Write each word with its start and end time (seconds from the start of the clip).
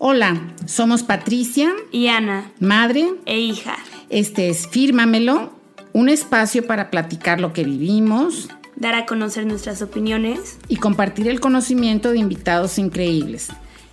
Hola, 0.00 0.54
somos 0.64 1.02
Patricia 1.02 1.74
y 1.90 2.06
Ana, 2.06 2.52
madre 2.60 3.14
e 3.26 3.40
hija. 3.40 3.76
Este 4.10 4.48
es 4.48 4.68
Fírmamelo, 4.68 5.52
un 5.92 6.08
espacio 6.08 6.64
para 6.68 6.88
platicar 6.88 7.40
lo 7.40 7.52
que 7.52 7.64
vivimos, 7.64 8.48
dar 8.76 8.94
a 8.94 9.06
conocer 9.06 9.44
nuestras 9.44 9.82
opiniones 9.82 10.58
y 10.68 10.76
compartir 10.76 11.26
el 11.26 11.40
conocimiento 11.40 12.12
de 12.12 12.18
invitados 12.18 12.78
increíbles. 12.78 13.48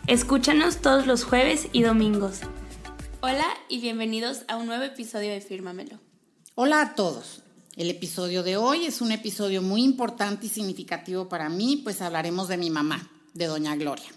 Escúchanos 0.06 0.78
todos 0.78 1.08
los 1.08 1.24
jueves 1.24 1.70
y 1.72 1.82
domingos. 1.82 2.42
Hola 3.22 3.48
y 3.68 3.82
bienvenidos 3.82 4.44
a 4.48 4.58
un 4.58 4.68
nuevo 4.68 4.84
episodio 4.84 5.32
de 5.32 5.42
Fírmamelo. 5.42 5.98
Hola 6.54 6.82
a 6.82 6.94
todos. 6.94 7.42
El 7.78 7.90
episodio 7.90 8.44
de 8.44 8.58
hoy 8.58 8.86
es 8.86 9.02
un 9.02 9.12
episodio 9.12 9.64
muy 9.64 9.84
importante 9.84 10.46
y 10.46 10.50
significativo 10.50 11.28
para 11.30 11.50
mí, 11.50 11.82
pues 11.84 12.00
hablaremos 12.04 12.48
de 12.48 12.58
mi 12.58 12.70
mamá, 12.70 13.10
de 13.34 13.48
Doña 13.48 13.76
Gloria. 13.76 14.15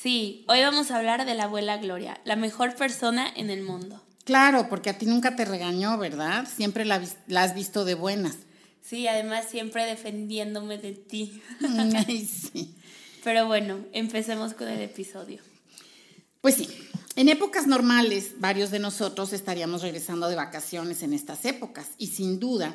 Sí, 0.00 0.46
hoy 0.48 0.60
vamos 0.60 0.90
a 0.90 0.96
hablar 0.96 1.26
de 1.26 1.34
la 1.34 1.44
abuela 1.44 1.76
Gloria, 1.76 2.22
la 2.24 2.34
mejor 2.34 2.74
persona 2.74 3.30
en 3.36 3.50
el 3.50 3.62
mundo. 3.62 4.02
Claro, 4.24 4.70
porque 4.70 4.88
a 4.88 4.96
ti 4.96 5.04
nunca 5.04 5.36
te 5.36 5.44
regañó, 5.44 5.98
¿verdad? 5.98 6.48
Siempre 6.48 6.86
la, 6.86 7.02
has 7.36 7.54
visto 7.54 7.84
de 7.84 7.94
buenas. 7.94 8.38
Sí, 8.80 9.06
además 9.08 9.46
siempre 9.50 9.84
defendiéndome 9.84 10.78
de 10.78 10.92
ti. 10.92 11.42
Ay, 11.94 12.26
sí. 12.52 12.74
Pero 13.22 13.46
bueno, 13.46 13.80
empecemos 13.92 14.54
con 14.54 14.68
el 14.68 14.80
episodio. 14.80 15.42
Pues 16.40 16.54
sí, 16.54 16.68
en 17.16 17.28
épocas 17.28 17.66
normales 17.66 18.36
varios 18.38 18.70
de 18.70 18.78
nosotros 18.78 19.34
estaríamos 19.34 19.82
regresando 19.82 20.30
de 20.30 20.36
vacaciones 20.36 21.02
en 21.02 21.12
estas 21.12 21.44
épocas 21.44 21.88
y 21.98 22.06
sin 22.06 22.40
duda 22.40 22.74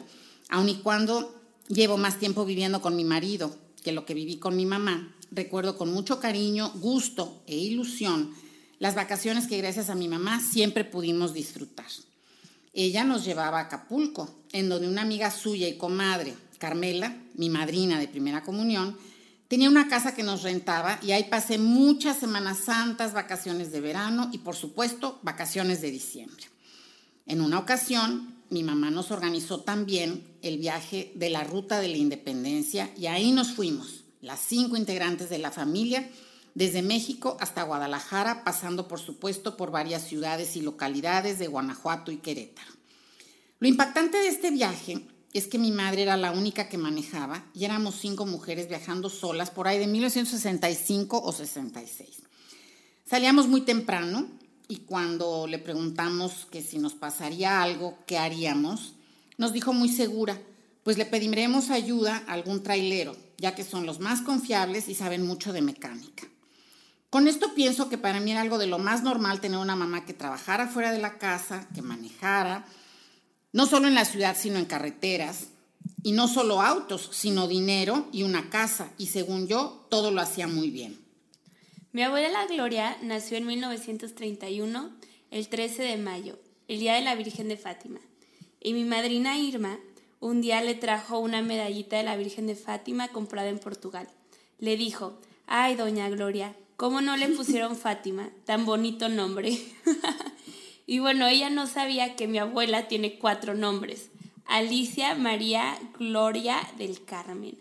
aun 0.50 0.70
y 0.70 0.76
cuando 0.76 1.42
llevo 1.70 1.98
más 1.98 2.20
tiempo 2.20 2.46
viviendo 2.46 2.82
con 2.82 2.96
mi 2.96 3.04
marido 3.04 3.58
que 3.84 3.92
lo 3.92 4.06
que 4.06 4.14
viví 4.14 4.38
con 4.38 4.56
mi 4.56 4.68
mamá, 4.68 5.15
recuerdo 5.36 5.78
con 5.78 5.92
mucho 5.92 6.20
cariño, 6.20 6.72
gusto 6.76 7.44
e 7.46 7.56
ilusión 7.56 8.34
las 8.80 8.96
vacaciones 8.96 9.48
que 9.48 9.58
gracias 9.58 9.90
a 9.90 9.96
mi 9.96 10.08
mamá 10.08 10.40
siempre 10.42 10.84
pudimos 10.84 11.34
disfrutar. 11.34 11.86
Ella 12.74 13.04
nos 13.04 13.24
llevaba 13.24 13.60
a 13.60 13.64
Acapulco, 13.64 14.44
en 14.52 14.68
donde 14.68 14.88
una 14.88 15.02
amiga 15.02 15.32
suya 15.32 15.68
y 15.68 15.78
comadre, 15.78 16.34
Carmela, 16.58 17.18
mi 17.36 17.50
madrina 17.50 18.00
de 18.00 18.08
primera 18.08 18.44
comunión, 18.44 18.98
tenía 19.48 19.70
una 19.70 19.88
casa 19.88 20.14
que 20.14 20.24
nos 20.24 20.44
rentaba 20.44 21.00
y 21.02 21.12
ahí 21.12 21.26
pasé 21.26 21.58
muchas 21.58 22.18
Semanas 22.18 22.66
Santas, 22.66 23.14
vacaciones 23.14 23.72
de 23.72 23.82
verano 23.82 24.30
y 24.32 24.40
por 24.40 24.56
supuesto 24.56 25.20
vacaciones 25.22 25.82
de 25.82 25.92
diciembre. 25.92 26.46
En 27.26 27.42
una 27.42 27.60
ocasión 27.60 28.36
mi 28.50 28.64
mamá 28.64 28.92
nos 28.92 29.12
organizó 29.12 29.62
también 29.62 30.24
el 30.42 30.58
viaje 30.58 31.12
de 31.16 31.30
la 31.30 31.44
Ruta 31.44 31.80
de 31.80 31.88
la 31.88 31.98
Independencia 31.98 32.92
y 32.98 33.08
ahí 33.08 33.32
nos 33.32 33.52
fuimos, 33.52 34.05
las 34.26 34.42
cinco 34.42 34.76
integrantes 34.76 35.30
de 35.30 35.38
la 35.38 35.52
familia, 35.52 36.10
desde 36.54 36.82
México 36.82 37.38
hasta 37.40 37.64
Guadalajara, 37.64 38.44
pasando 38.44 38.88
por 38.88 39.00
supuesto 39.00 39.56
por 39.56 39.72
varias 39.72 40.08
ciudades 40.08 40.56
y 40.56 40.62
localidades 40.62 41.40
de 41.40 41.48
Guanajuato 41.48 42.12
y 42.12 42.18
Querétaro. 42.18 42.72
Lo 43.60 43.68
impactante 43.68 44.18
de 44.18 44.28
este 44.28 44.52
viaje 44.52 45.06
es 45.34 45.48
que 45.48 45.58
mi 45.58 45.72
madre 45.72 46.02
era 46.02 46.18
la 46.18 46.32
única 46.32 46.68
que 46.68 46.78
manejaba 46.78 47.46
y 47.54 47.66
éramos 47.66 47.96
cinco 47.96 48.26
mujeres 48.26 48.68
viajando 48.68 49.10
solas 49.10 49.52
por 49.52 49.68
ahí 49.68 49.80
de 49.80 49.88
1965 49.88 51.22
o 51.24 51.32
66. 51.32 52.24
Salíamos 53.06 53.48
muy 53.48 53.62
temprano, 53.62 54.30
y 54.68 54.78
cuando 54.78 55.48
le 55.48 55.60
preguntamos 55.60 56.48
que 56.50 56.62
si 56.62 56.80
nos 56.80 56.94
pasaría 56.94 57.62
algo, 57.62 57.98
¿qué 58.08 58.18
haríamos? 58.18 58.94
Nos 59.38 59.54
dijo 59.54 59.74
muy 59.74 59.90
segura, 59.90 60.42
pues 60.86 61.00
le 61.00 61.08
pediremos 61.08 61.72
ayuda 61.72 62.24
a 62.28 62.34
algún 62.34 62.62
trailero, 62.62 63.18
ya 63.40 63.56
que 63.56 63.64
son 63.64 63.88
los 63.88 64.00
más 64.00 64.22
confiables 64.22 64.88
y 64.88 64.94
saben 64.94 65.26
mucho 65.26 65.52
de 65.52 65.64
mecánica. 65.64 66.28
Con 67.10 67.28
esto 67.28 67.56
pienso 67.56 67.90
que 67.90 67.98
para 67.98 68.20
mí 68.20 68.30
era 68.30 68.42
algo 68.42 68.60
de 68.60 68.68
lo 68.68 68.78
más 68.78 69.02
normal 69.02 69.42
tener 69.42 69.58
una 69.58 69.76
mamá 69.76 70.06
que 70.06 70.14
trabajara 70.14 70.68
fuera 70.68 70.92
de 70.92 71.00
la 71.00 71.18
casa, 71.18 71.68
que 71.74 71.82
manejara, 71.82 72.68
no 73.52 73.66
solo 73.66 73.88
en 73.88 73.96
la 73.96 74.06
ciudad, 74.06 74.38
sino 74.40 74.60
en 74.60 74.66
carreteras, 74.66 75.48
y 76.04 76.12
no 76.12 76.28
solo 76.28 76.62
autos, 76.62 77.10
sino 77.12 77.48
dinero 77.48 78.08
y 78.12 78.22
una 78.22 78.52
casa, 78.52 78.92
y 79.00 79.08
según 79.08 79.48
yo, 79.48 79.88
todo 79.90 80.12
lo 80.12 80.22
hacía 80.22 80.48
muy 80.48 80.70
bien. 80.70 81.00
Mi 81.94 82.04
abuela 82.04 82.46
Gloria 82.46 82.96
nació 83.02 83.38
en 83.38 83.48
1931, 83.48 84.92
el 85.32 85.48
13 85.48 85.82
de 85.82 85.98
mayo, 85.98 86.38
el 86.68 86.80
día 86.80 86.94
de 86.94 87.02
la 87.02 87.16
Virgen 87.16 87.48
de 87.48 87.58
Fátima. 87.58 88.02
Y 88.62 88.74
mi 88.74 88.84
madrina 88.84 89.40
Irma 89.40 89.80
un 90.26 90.42
día 90.42 90.60
le 90.62 90.74
trajo 90.74 91.20
una 91.20 91.44
medallita 91.44 91.98
de 91.98 92.04
la 92.04 92.18
Virgen 92.18 92.48
de 92.48 92.56
Fátima 92.56 93.10
comprada 93.10 93.48
en 93.48 93.60
Portugal. 93.60 94.08
Le 94.58 94.76
dijo, 94.76 95.20
ay, 95.46 95.76
doña 95.76 96.10
Gloria, 96.10 96.56
¿cómo 96.78 97.00
no 97.00 97.16
le 97.16 97.30
pusieron 97.30 97.76
Fátima? 97.76 98.32
Tan 98.44 98.66
bonito 98.66 99.08
nombre. 99.08 99.56
y 100.88 100.98
bueno, 100.98 101.28
ella 101.28 101.52
no 101.52 101.68
sabía 101.68 102.16
que 102.16 102.28
mi 102.28 102.40
abuela 102.40 102.88
tiene 102.88 103.20
cuatro 103.20 103.54
nombres. 103.54 104.10
Alicia 104.48 105.14
María 105.14 105.78
Gloria 106.00 106.58
del 106.80 107.06
Carmen. 107.06 107.60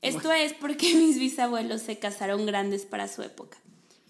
Esto 0.00 0.32
es 0.32 0.54
porque 0.54 0.94
mis 0.96 1.20
bisabuelos 1.20 1.82
se 1.82 2.00
casaron 2.00 2.46
grandes 2.46 2.84
para 2.84 3.06
su 3.06 3.22
época. 3.22 3.58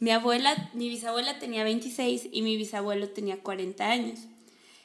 Mi 0.01 0.13
abuela, 0.13 0.71
mi 0.73 0.89
bisabuela 0.89 1.39
tenía 1.39 1.63
26 1.63 2.31
y 2.33 2.41
mi 2.41 2.57
bisabuelo 2.57 3.11
tenía 3.11 3.43
40 3.43 3.87
años. 3.87 4.21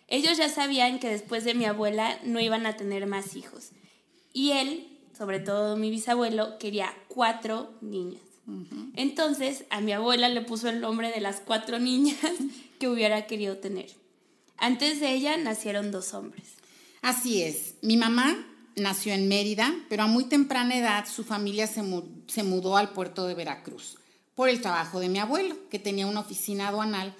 Ellos 0.07 0.37
ya 0.37 0.49
sabían 0.49 0.99
que 0.99 1.09
después 1.09 1.43
de 1.43 1.53
mi 1.53 1.65
abuela 1.65 2.17
no 2.23 2.39
iban 2.39 2.65
a 2.65 2.77
tener 2.77 3.07
más 3.07 3.35
hijos. 3.35 3.71
Y 4.33 4.51
él, 4.51 4.87
sobre 5.17 5.39
todo 5.39 5.75
mi 5.75 5.89
bisabuelo, 5.89 6.57
quería 6.57 6.93
cuatro 7.07 7.73
niñas. 7.81 8.21
Entonces 8.95 9.65
a 9.69 9.81
mi 9.81 9.91
abuela 9.91 10.29
le 10.29 10.41
puso 10.41 10.69
el 10.69 10.79
nombre 10.79 11.11
de 11.11 11.19
las 11.19 11.41
cuatro 11.41 11.79
niñas 11.79 12.17
que 12.79 12.87
hubiera 12.87 13.27
querido 13.27 13.57
tener. 13.57 13.89
Antes 14.57 14.99
de 14.99 15.13
ella 15.13 15.37
nacieron 15.37 15.91
dos 15.91 16.13
hombres. 16.13 16.53
Así 17.01 17.43
es. 17.43 17.75
Mi 17.81 17.97
mamá 17.97 18.47
nació 18.75 19.13
en 19.13 19.27
Mérida, 19.27 19.73
pero 19.89 20.03
a 20.03 20.07
muy 20.07 20.25
temprana 20.25 20.77
edad 20.77 21.05
su 21.07 21.23
familia 21.23 21.67
se, 21.67 21.83
se 22.27 22.43
mudó 22.43 22.77
al 22.77 22.89
puerto 22.89 23.27
de 23.27 23.33
Veracruz 23.33 23.97
por 24.35 24.49
el 24.49 24.61
trabajo 24.61 24.99
de 24.99 25.09
mi 25.09 25.19
abuelo, 25.19 25.57
que 25.69 25.79
tenía 25.79 26.05
una 26.05 26.19
oficina 26.19 26.67
aduanal 26.67 27.15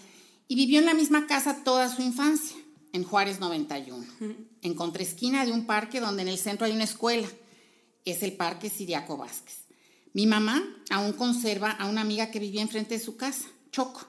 y 0.47 0.55
vivió 0.55 0.79
en 0.79 0.85
la 0.85 0.93
misma 0.93 1.25
casa 1.25 1.63
toda 1.63 1.89
su 1.89 2.03
infancia, 2.03 2.57
en 2.93 3.03
Juárez 3.03 3.39
91, 3.39 4.05
en 4.61 4.73
contraesquina 4.73 5.45
de 5.45 5.51
un 5.51 5.65
parque 5.65 5.99
donde 5.99 6.21
en 6.21 6.27
el 6.27 6.37
centro 6.37 6.65
hay 6.65 6.73
una 6.73 6.83
escuela. 6.83 7.27
Es 8.05 8.23
el 8.23 8.33
Parque 8.33 8.69
Siriaco 8.69 9.17
Vázquez. 9.17 9.65
Mi 10.13 10.25
mamá 10.25 10.63
aún 10.89 11.13
conserva 11.13 11.71
a 11.71 11.87
una 11.87 12.01
amiga 12.01 12.31
que 12.31 12.39
vivía 12.39 12.61
enfrente 12.61 12.97
de 12.97 13.03
su 13.03 13.17
casa, 13.17 13.47
Choco. 13.71 14.07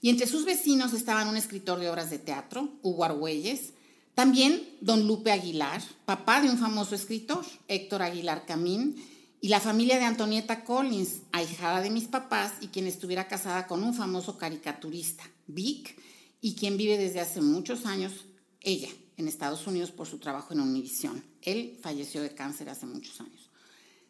Y 0.00 0.10
entre 0.10 0.26
sus 0.26 0.44
vecinos 0.44 0.92
estaban 0.92 1.28
un 1.28 1.36
escritor 1.36 1.78
de 1.78 1.90
obras 1.90 2.10
de 2.10 2.18
teatro, 2.18 2.68
Hugo 2.82 3.04
Argüelles, 3.04 3.72
también 4.14 4.76
don 4.80 5.06
Lupe 5.06 5.32
Aguilar, 5.32 5.82
papá 6.04 6.40
de 6.40 6.50
un 6.50 6.58
famoso 6.58 6.94
escritor, 6.94 7.44
Héctor 7.68 8.02
Aguilar 8.02 8.44
Camín, 8.46 8.96
y 9.40 9.48
la 9.48 9.58
familia 9.58 9.98
de 9.98 10.04
Antonieta 10.04 10.64
Collins, 10.64 11.22
ahijada 11.32 11.80
de 11.80 11.90
mis 11.90 12.04
papás 12.04 12.52
y 12.60 12.68
quien 12.68 12.86
estuviera 12.86 13.26
casada 13.26 13.66
con 13.66 13.82
un 13.82 13.92
famoso 13.92 14.38
caricaturista, 14.38 15.24
Vic, 15.48 15.96
y 16.42 16.56
quien 16.56 16.76
vive 16.76 16.98
desde 16.98 17.20
hace 17.20 17.40
muchos 17.40 17.86
años, 17.86 18.12
ella, 18.60 18.88
en 19.16 19.28
Estados 19.28 19.66
Unidos 19.66 19.92
por 19.92 20.08
su 20.08 20.18
trabajo 20.18 20.52
en 20.52 20.60
Univision. 20.60 21.24
Él 21.40 21.78
falleció 21.80 22.20
de 22.20 22.34
cáncer 22.34 22.68
hace 22.68 22.84
muchos 22.84 23.20
años. 23.20 23.48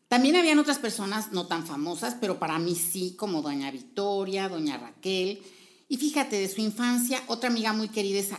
También 0.09 0.37
habían 0.37 0.59
otras 0.59 0.79
personas 0.79 1.33
no 1.33 1.47
tan 1.47 1.67
famosas, 1.67 2.17
pero 2.21 2.39
para 2.39 2.59
mí 2.59 2.75
sí, 2.75 3.15
como 3.17 3.43
doña 3.43 3.71
Victoria, 3.71 4.49
doña 4.49 4.79
Raquel. 4.79 5.43
Y 5.89 5.97
fíjate, 5.99 6.37
de 6.37 6.49
su 6.49 6.63
infancia, 6.63 7.23
otra 7.29 7.51
amiga 7.51 7.73
muy 7.75 7.89
querida 7.89 8.19
es 8.19 8.31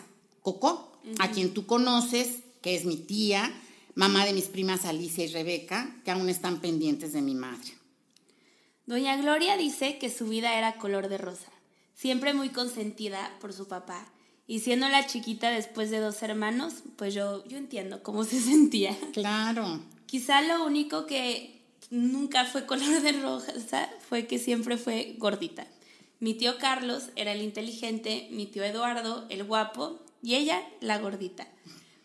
Coco, 0.41 0.97
a 1.19 1.31
quien 1.31 1.53
tú 1.53 1.65
conoces, 1.65 2.39
que 2.61 2.75
es 2.75 2.85
mi 2.85 2.97
tía, 2.97 3.53
mamá 3.95 4.25
de 4.25 4.33
mis 4.33 4.45
primas 4.45 4.85
Alicia 4.85 5.23
y 5.23 5.31
Rebeca, 5.31 6.01
que 6.03 6.11
aún 6.11 6.29
están 6.29 6.61
pendientes 6.61 7.13
de 7.13 7.21
mi 7.21 7.35
madre. 7.35 7.73
Doña 8.85 9.15
Gloria 9.17 9.55
dice 9.55 9.97
que 9.99 10.09
su 10.09 10.27
vida 10.27 10.57
era 10.57 10.77
color 10.77 11.09
de 11.09 11.17
rosa, 11.17 11.51
siempre 11.93 12.33
muy 12.33 12.49
consentida 12.49 13.35
por 13.39 13.53
su 13.53 13.67
papá. 13.67 14.05
Y 14.45 14.59
siendo 14.59 14.89
la 14.89 15.07
chiquita 15.07 15.49
después 15.51 15.89
de 15.89 15.99
dos 15.99 16.21
hermanos, 16.21 16.83
pues 16.97 17.13
yo, 17.13 17.45
yo 17.45 17.57
entiendo 17.57 18.03
cómo 18.03 18.23
se 18.23 18.39
sentía. 18.41 18.97
Claro. 19.13 19.79
Quizá 20.05 20.41
lo 20.41 20.65
único 20.65 21.05
que 21.05 21.61
nunca 21.89 22.45
fue 22.45 22.65
color 22.65 23.01
de 23.01 23.11
rosa 23.13 23.89
fue 24.07 24.27
que 24.27 24.39
siempre 24.39 24.77
fue 24.77 25.15
gordita. 25.17 25.65
Mi 26.19 26.33
tío 26.33 26.57
Carlos 26.57 27.09
era 27.15 27.33
el 27.33 27.41
inteligente, 27.41 28.27
mi 28.31 28.45
tío 28.45 28.63
Eduardo 28.63 29.25
el 29.29 29.43
guapo 29.43 29.99
y 30.21 30.35
ella 30.35 30.61
la 30.79 30.99
gordita 30.99 31.47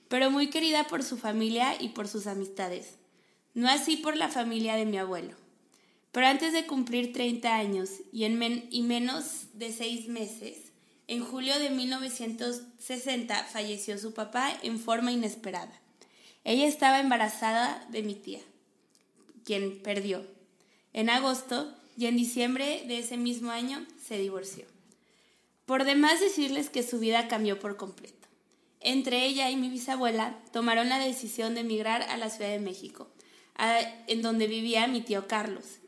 pero 0.09 0.31
muy 0.31 0.49
querida 0.49 0.85
por 0.85 1.03
su 1.03 1.17
familia 1.17 1.81
y 1.81 1.91
por 1.91 2.09
sus 2.09 2.27
amistades. 2.27 2.95
No 3.55 3.69
así 3.69 3.97
por 3.97 4.17
la 4.17 4.29
familia 4.29 4.75
de 4.75 4.87
mi 4.87 4.99
abuelo. 4.99 5.35
Pero 6.13 6.27
antes 6.27 6.53
de 6.53 6.67
cumplir 6.67 7.13
30 7.13 7.55
años 7.55 7.91
y, 8.13 8.25
en 8.25 8.69
y 8.71 8.83
menos 8.83 9.47
de 9.55 9.73
seis 9.73 10.09
meses, 10.09 10.73
en 11.07 11.25
julio 11.25 11.59
de 11.59 11.71
1960 11.71 13.45
falleció 13.45 13.99
su 13.99 14.15
papá 14.15 14.53
en 14.63 14.79
forma 14.79 15.13
inesperada. 15.13 15.73
Ella 16.45 16.67
estaba 16.67 17.01
embarazada 17.01 17.87
de 17.91 18.03
mi 18.03 18.15
tía, 18.15 18.41
quien 19.45 19.83
perdió. 19.83 20.27
En 20.93 21.11
agosto 21.11 21.75
y 21.97 22.07
en 22.07 22.17
diciembre 22.17 22.85
de 22.87 22.99
ese 22.99 23.17
mismo 23.17 23.51
año 23.51 23.87
se 24.03 24.19
divorció. 24.19 24.65
Por 25.67 25.85
demás 25.85 26.21
decirles 26.21 26.71
que 26.71 26.83
su 26.83 26.99
vida 26.99 27.29
cambió 27.29 27.59
por 27.59 27.77
completo. 27.77 28.29
Entre 28.81 29.27
ella 29.27 29.51
y 29.51 29.57
mi 29.57 29.69
bisabuela 29.69 30.39
tomaron 30.53 30.89
la 30.89 30.99
decisión 30.99 31.55
de 31.55 31.61
emigrar 31.61 32.03
a 32.03 32.17
la 32.17 32.31
Ciudad 32.31 32.51
de 32.51 32.61
México, 32.61 33.09
en 34.07 34.23
donde 34.23 34.47
vivía 34.47 34.87
mi 34.87 35.01
tío 35.01 35.27
Carlos, 35.27 35.79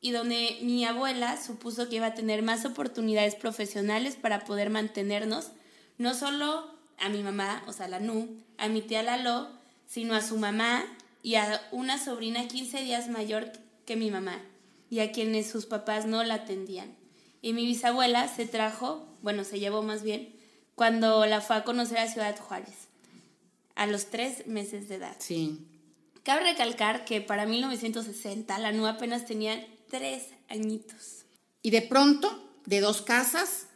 y 0.00 0.12
donde 0.12 0.58
mi 0.62 0.84
abuela 0.84 1.40
supuso 1.40 1.88
que 1.88 1.96
iba 1.96 2.06
a 2.06 2.14
tener 2.14 2.42
más 2.42 2.64
oportunidades 2.64 3.34
profesionales 3.34 4.16
para 4.16 4.44
poder 4.44 4.70
mantenernos, 4.70 5.50
no 5.98 6.14
solo 6.14 6.70
a 6.98 7.08
mi 7.08 7.22
mamá, 7.22 7.62
o 7.66 7.72
sea, 7.72 7.88
la 7.88 8.00
Nu, 8.00 8.28
a 8.56 8.68
mi 8.68 8.80
tía 8.82 9.02
Lalo, 9.02 9.48
sino 9.86 10.14
a 10.14 10.22
su 10.22 10.38
mamá 10.38 10.84
y 11.22 11.34
a 11.34 11.60
una 11.72 12.02
sobrina 12.02 12.48
15 12.48 12.82
días 12.82 13.08
mayor 13.08 13.52
que 13.84 13.96
mi 13.96 14.10
mamá, 14.10 14.40
y 14.88 15.00
a 15.00 15.12
quienes 15.12 15.50
sus 15.50 15.66
papás 15.66 16.06
no 16.06 16.22
la 16.24 16.34
atendían. 16.34 16.94
Y 17.42 17.52
mi 17.52 17.66
bisabuela 17.66 18.28
se 18.28 18.46
trajo, 18.46 19.06
bueno, 19.22 19.44
se 19.44 19.58
llevó 19.58 19.82
más 19.82 20.02
bien, 20.02 20.34
cuando 20.74 21.26
la 21.26 21.40
fue 21.40 21.56
a 21.56 21.64
conocer 21.64 21.98
a 21.98 22.08
Ciudad 22.08 22.38
Juárez, 22.38 22.88
a 23.74 23.86
los 23.86 24.06
tres 24.06 24.46
meses 24.46 24.88
de 24.88 24.96
edad. 24.96 25.16
Sí. 25.18 25.66
Cabe 26.22 26.42
recalcar 26.42 27.04
que 27.04 27.20
para 27.20 27.46
1960 27.46 28.58
la 28.58 28.72
NU 28.72 28.86
apenas 28.86 29.26
tenía 29.26 29.66
tres 29.90 30.28
añitos. 30.48 31.24
Y 31.62 31.70
de 31.70 31.82
pronto, 31.82 32.60
de 32.66 32.80
dos 32.80 33.02
casas, 33.02 33.66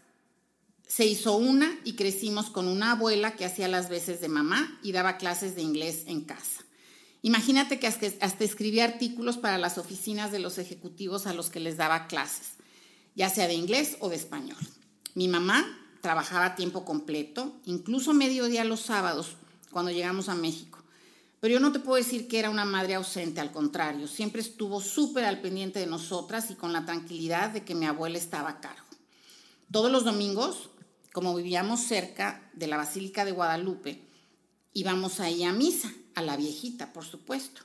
se 0.87 1.05
hizo 1.05 1.37
una 1.37 1.79
y 1.85 1.95
crecimos 1.95 2.51
con 2.51 2.69
una 2.69 2.93
abuela 2.93 3.37
que 3.37 3.45
hacía 3.45 3.69
las 3.69 3.89
veces 3.89 4.21
de 4.21 4.29
mamá 4.29 4.79
y 4.83 4.93
daba 4.93 5.19
clases 5.19 5.57
de 5.57 5.63
inglés 5.63 6.05
en 6.07 6.23
casa. 6.23 6.65
Imagínate 7.23 7.79
que 7.79 7.87
hasta 7.87 8.45
escribía 8.45 8.85
artículos 8.85 9.39
para 9.39 9.59
las 9.59 9.79
oficinas 9.79 10.31
de 10.31 10.39
los 10.39 10.59
ejecutivos 10.59 11.27
a 11.27 11.35
los 11.35 11.51
que 11.51 11.61
les 11.61 11.77
daba 11.77 12.07
clases 12.07 12.55
ya 13.15 13.31
sea 13.31 13.47
de 13.47 13.55
inglés 13.55 13.97
o 14.01 14.09
de 14.09 14.17
español. 14.17 14.59
Mi 15.15 15.29
mamá 15.29 15.65
trabajaba 16.01 16.47
a 16.47 16.55
tiempo 16.57 16.85
completo, 16.85 17.55
incluso 17.65 18.13
mediodía 18.13 18.65
los 18.65 18.81
sábados, 18.81 19.37
cuando 19.71 19.91
llegamos 19.91 20.29
a 20.29 20.35
México. 20.35 20.74
Pero 21.45 21.57
yo 21.57 21.61
no 21.61 21.73
te 21.73 21.79
puedo 21.79 22.03
decir 22.03 22.27
que 22.27 22.39
era 22.39 22.49
una 22.49 22.65
madre 22.65 22.95
ausente, 22.95 23.39
al 23.39 23.53
contrario, 23.53 24.09
siempre 24.09 24.41
estuvo 24.41 24.81
súper 24.81 25.27
al 25.27 25.43
pendiente 25.43 25.79
de 25.79 25.87
nosotras 25.87 26.51
y 26.51 26.55
con 26.55 26.73
la 26.73 26.87
tranquilidad 26.87 27.51
de 27.51 27.65
que 27.65 27.75
mi 27.75 27.85
abuela 27.85 28.17
estaba 28.17 28.49
a 28.49 28.61
cargo. 28.61 28.87
Todos 29.71 29.93
los 29.93 30.07
domingos, 30.07 30.71
como 31.13 31.35
vivíamos 31.35 31.81
cerca 31.81 32.51
de 32.55 32.67
la 32.67 32.79
Basílica 32.79 33.27
de 33.27 33.33
Guadalupe, 33.33 34.01
íbamos 34.73 35.21
ahí 35.21 35.45
a 35.45 35.53
misa, 35.53 35.93
a 36.15 36.23
la 36.23 36.39
viejita, 36.39 36.95
por 36.95 37.05
supuesto, 37.05 37.61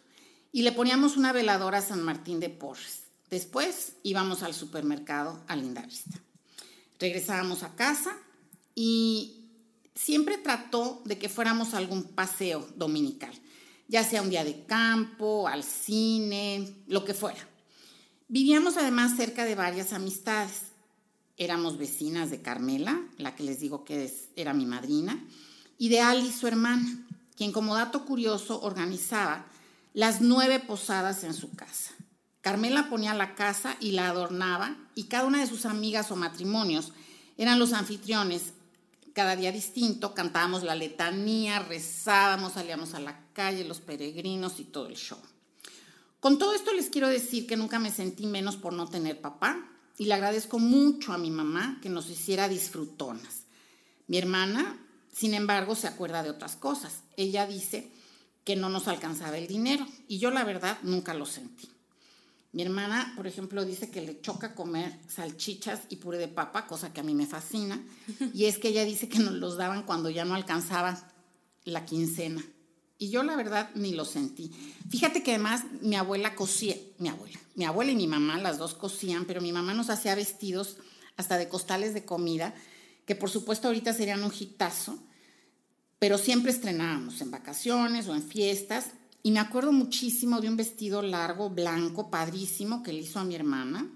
y 0.51 0.63
le 0.63 0.73
poníamos 0.73 1.15
una 1.15 1.31
veladora 1.31 1.77
a 1.77 1.81
San 1.81 2.03
Martín 2.03 2.41
de 2.41 2.49
Porres. 2.49 3.03
Después 3.29 3.93
íbamos 4.03 4.43
al 4.43 4.53
supermercado 4.53 5.41
a 5.47 5.55
Lindavista. 5.55 6.19
Regresábamos 6.99 7.63
a 7.63 7.73
casa 7.75 8.17
y 8.75 9.45
siempre 9.95 10.37
trató 10.37 11.01
de 11.05 11.17
que 11.17 11.29
fuéramos 11.29 11.73
a 11.73 11.77
algún 11.77 12.03
paseo 12.03 12.67
dominical, 12.75 13.31
ya 13.89 14.03
sea 14.03 14.21
un 14.21 14.29
día 14.29 14.45
de 14.45 14.65
campo, 14.65 15.47
al 15.47 15.63
cine, 15.63 16.83
lo 16.87 17.03
que 17.03 17.13
fuera. 17.13 17.45
Vivíamos 18.27 18.77
además 18.77 19.17
cerca 19.17 19.43
de 19.43 19.55
varias 19.55 19.91
amistades. 19.91 20.71
Éramos 21.35 21.77
vecinas 21.77 22.29
de 22.29 22.41
Carmela, 22.41 23.01
la 23.17 23.35
que 23.35 23.43
les 23.43 23.59
digo 23.59 23.83
que 23.83 24.13
era 24.35 24.53
mi 24.53 24.67
madrina, 24.67 25.21
y 25.79 25.89
de 25.89 26.01
Ali, 26.01 26.31
su 26.31 26.45
hermana, 26.45 27.05
quien 27.35 27.51
como 27.51 27.75
dato 27.75 28.05
curioso 28.05 28.61
organizaba 28.61 29.47
las 29.93 30.21
nueve 30.21 30.59
posadas 30.59 31.23
en 31.23 31.33
su 31.33 31.51
casa. 31.55 31.93
Carmela 32.41 32.89
ponía 32.89 33.13
la 33.15 33.33
casa 33.33 33.75
y 33.79 33.91
la 33.91 34.09
adornaba 34.09 34.77
y 34.93 35.05
cada 35.05 35.25
una 35.25 35.39
de 35.39 35.47
sus 35.47 35.65
amigas 35.65 36.11
o 36.11 36.15
matrimonios 36.15 36.93
eran 37.37 37.57
los 37.57 37.73
anfitriones. 37.73 38.53
Cada 39.13 39.35
día 39.35 39.51
distinto, 39.51 40.13
cantábamos 40.13 40.63
la 40.63 40.75
letanía, 40.75 41.59
rezábamos, 41.59 42.53
salíamos 42.53 42.93
a 42.93 42.99
la 42.99 43.27
calle, 43.33 43.63
los 43.63 43.79
peregrinos 43.79 44.59
y 44.59 44.65
todo 44.65 44.87
el 44.87 44.95
show. 44.95 45.19
Con 46.19 46.37
todo 46.37 46.53
esto 46.53 46.73
les 46.73 46.89
quiero 46.89 47.07
decir 47.07 47.47
que 47.47 47.55
nunca 47.55 47.79
me 47.79 47.91
sentí 47.91 48.25
menos 48.25 48.57
por 48.57 48.73
no 48.73 48.87
tener 48.87 49.21
papá 49.21 49.69
y 49.97 50.05
le 50.05 50.13
agradezco 50.13 50.59
mucho 50.59 51.13
a 51.13 51.17
mi 51.17 51.31
mamá 51.31 51.79
que 51.81 51.89
nos 51.89 52.09
hiciera 52.09 52.49
disfrutonas. 52.49 53.43
Mi 54.07 54.17
hermana, 54.17 54.85
sin 55.13 55.33
embargo, 55.33 55.75
se 55.75 55.87
acuerda 55.87 56.23
de 56.23 56.29
otras 56.29 56.55
cosas. 56.55 57.03
Ella 57.15 57.47
dice 57.47 57.91
que 58.43 58.55
no 58.55 58.69
nos 58.69 58.87
alcanzaba 58.87 59.37
el 59.37 59.47
dinero 59.47 59.85
y 60.07 60.19
yo 60.19 60.31
la 60.31 60.43
verdad 60.43 60.77
nunca 60.83 61.13
lo 61.13 61.25
sentí. 61.25 61.69
Mi 62.51 62.63
hermana, 62.63 63.13
por 63.15 63.27
ejemplo, 63.27 63.63
dice 63.63 63.91
que 63.91 64.01
le 64.01 64.21
choca 64.21 64.55
comer 64.55 64.97
salchichas 65.07 65.81
y 65.89 65.97
puré 65.97 66.17
de 66.17 66.27
papa, 66.27 66.65
cosa 66.65 66.91
que 66.91 67.01
a 67.01 67.03
mí 67.03 67.13
me 67.13 67.27
fascina. 67.27 67.79
Y 68.33 68.45
es 68.45 68.57
que 68.57 68.69
ella 68.69 68.85
dice 68.85 69.07
que 69.07 69.19
nos 69.19 69.33
los 69.33 69.57
daban 69.57 69.83
cuando 69.83 70.09
ya 70.09 70.25
no 70.25 70.33
alcanzaba 70.33 71.11
la 71.63 71.85
quincena. 71.85 72.43
Y 72.97 73.11
yo 73.11 73.23
la 73.23 73.35
verdad 73.35 73.69
ni 73.75 73.93
lo 73.93 74.03
sentí. 74.03 74.51
Fíjate 74.89 75.23
que 75.23 75.31
además 75.31 75.63
mi 75.81 75.95
abuela 75.95 76.35
cosía, 76.35 76.75
mi 76.97 77.07
abuela, 77.07 77.39
mi 77.55 77.65
abuela 77.65 77.91
y 77.91 77.95
mi 77.95 78.07
mamá, 78.07 78.37
las 78.39 78.57
dos 78.57 78.73
cosían, 78.73 79.25
pero 79.25 79.41
mi 79.41 79.53
mamá 79.53 79.73
nos 79.73 79.89
hacía 79.89 80.15
vestidos 80.15 80.77
hasta 81.15 81.37
de 81.37 81.47
costales 81.47 81.93
de 81.93 82.03
comida, 82.03 82.53
que 83.05 83.15
por 83.15 83.29
supuesto 83.29 83.67
ahorita 83.67 83.93
serían 83.93 84.23
un 84.23 84.33
hitazo, 84.37 84.99
pero 85.97 86.17
siempre 86.17 86.51
estrenábamos 86.51 87.21
en 87.21 87.31
vacaciones 87.31 88.07
o 88.07 88.15
en 88.15 88.23
fiestas 88.23 88.91
y 89.21 89.31
me 89.31 89.39
acuerdo 89.39 89.71
muchísimo 89.71 90.39
de 90.39 90.47
un 90.47 90.55
vestido 90.55 91.01
largo, 91.01 91.49
blanco, 91.49 92.09
padrísimo, 92.09 92.83
que 92.83 92.93
le 92.93 93.01
hizo 93.01 93.19
a 93.19 93.25
mi 93.25 93.35
hermana 93.35 93.89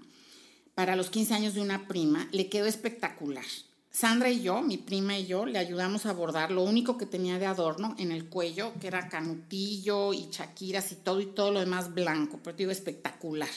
para 0.74 0.96
los 0.96 1.08
15 1.10 1.34
años 1.34 1.54
de 1.54 1.62
una 1.62 1.88
prima. 1.88 2.28
Le 2.32 2.48
quedó 2.48 2.66
espectacular. 2.66 3.44
Sandra 3.90 4.28
y 4.28 4.42
yo, 4.42 4.60
mi 4.60 4.76
prima 4.76 5.18
y 5.18 5.26
yo, 5.26 5.46
le 5.46 5.58
ayudamos 5.58 6.04
a 6.04 6.12
bordar 6.12 6.50
lo 6.50 6.62
único 6.62 6.98
que 6.98 7.06
tenía 7.06 7.38
de 7.38 7.46
adorno 7.46 7.94
en 7.98 8.10
el 8.10 8.28
cuello, 8.28 8.72
que 8.80 8.88
era 8.88 9.08
canutillo 9.08 10.12
y 10.12 10.28
chaquiras 10.30 10.90
y 10.92 10.96
todo, 10.96 11.20
y 11.20 11.26
todo 11.26 11.52
lo 11.52 11.60
demás 11.60 11.94
blanco, 11.94 12.40
pero 12.42 12.56
digo 12.56 12.72
espectacular. 12.72 13.48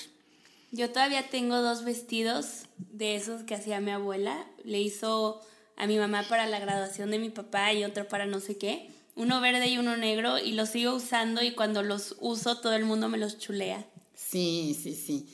Yo 0.71 0.91
todavía 0.91 1.29
tengo 1.29 1.61
dos 1.61 1.83
vestidos 1.83 2.65
de 2.77 3.15
esos 3.15 3.43
que 3.43 3.55
hacía 3.55 3.81
mi 3.81 3.91
abuela. 3.91 4.45
Le 4.63 4.79
hizo 4.79 5.41
a 5.75 5.87
mi 5.87 5.97
mamá 5.97 6.23
para 6.29 6.45
la 6.45 6.59
graduación 6.59 7.09
de 7.09 7.19
mi 7.19 7.29
papá 7.29 7.73
y 7.73 7.83
otro 7.83 8.07
para 8.07 8.25
no 8.25 8.39
sé 8.39 8.57
qué 8.57 8.91
uno 9.17 9.41
verde 9.41 9.67
y 9.67 9.77
uno 9.77 9.97
negro, 9.97 10.39
y 10.39 10.53
los 10.53 10.69
sigo 10.69 10.93
usando 10.93 11.43
y 11.43 11.51
cuando 11.51 11.83
los 11.83 12.15
uso 12.19 12.59
todo 12.59 12.73
el 12.73 12.85
mundo 12.85 13.09
me 13.09 13.17
los 13.17 13.37
chulea. 13.37 13.85
Sí, 14.13 14.77
sí, 14.81 14.95
sí. 14.95 15.27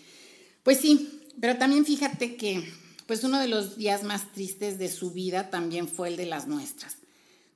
Pues 0.64 0.80
sí, 0.80 1.22
pero 1.40 1.58
también 1.58 1.86
fíjate 1.86 2.36
que 2.36 2.64
pues 3.06 3.24
uno 3.24 3.40
de 3.40 3.48
los 3.48 3.78
días 3.78 4.04
más 4.04 4.32
tristes 4.32 4.80
de 4.80 4.90
su 4.90 5.12
vida 5.12 5.50
también 5.50 5.88
fue 5.88 6.08
el 6.08 6.18
de 6.18 6.26
las 6.26 6.48
nuestras, 6.48 6.98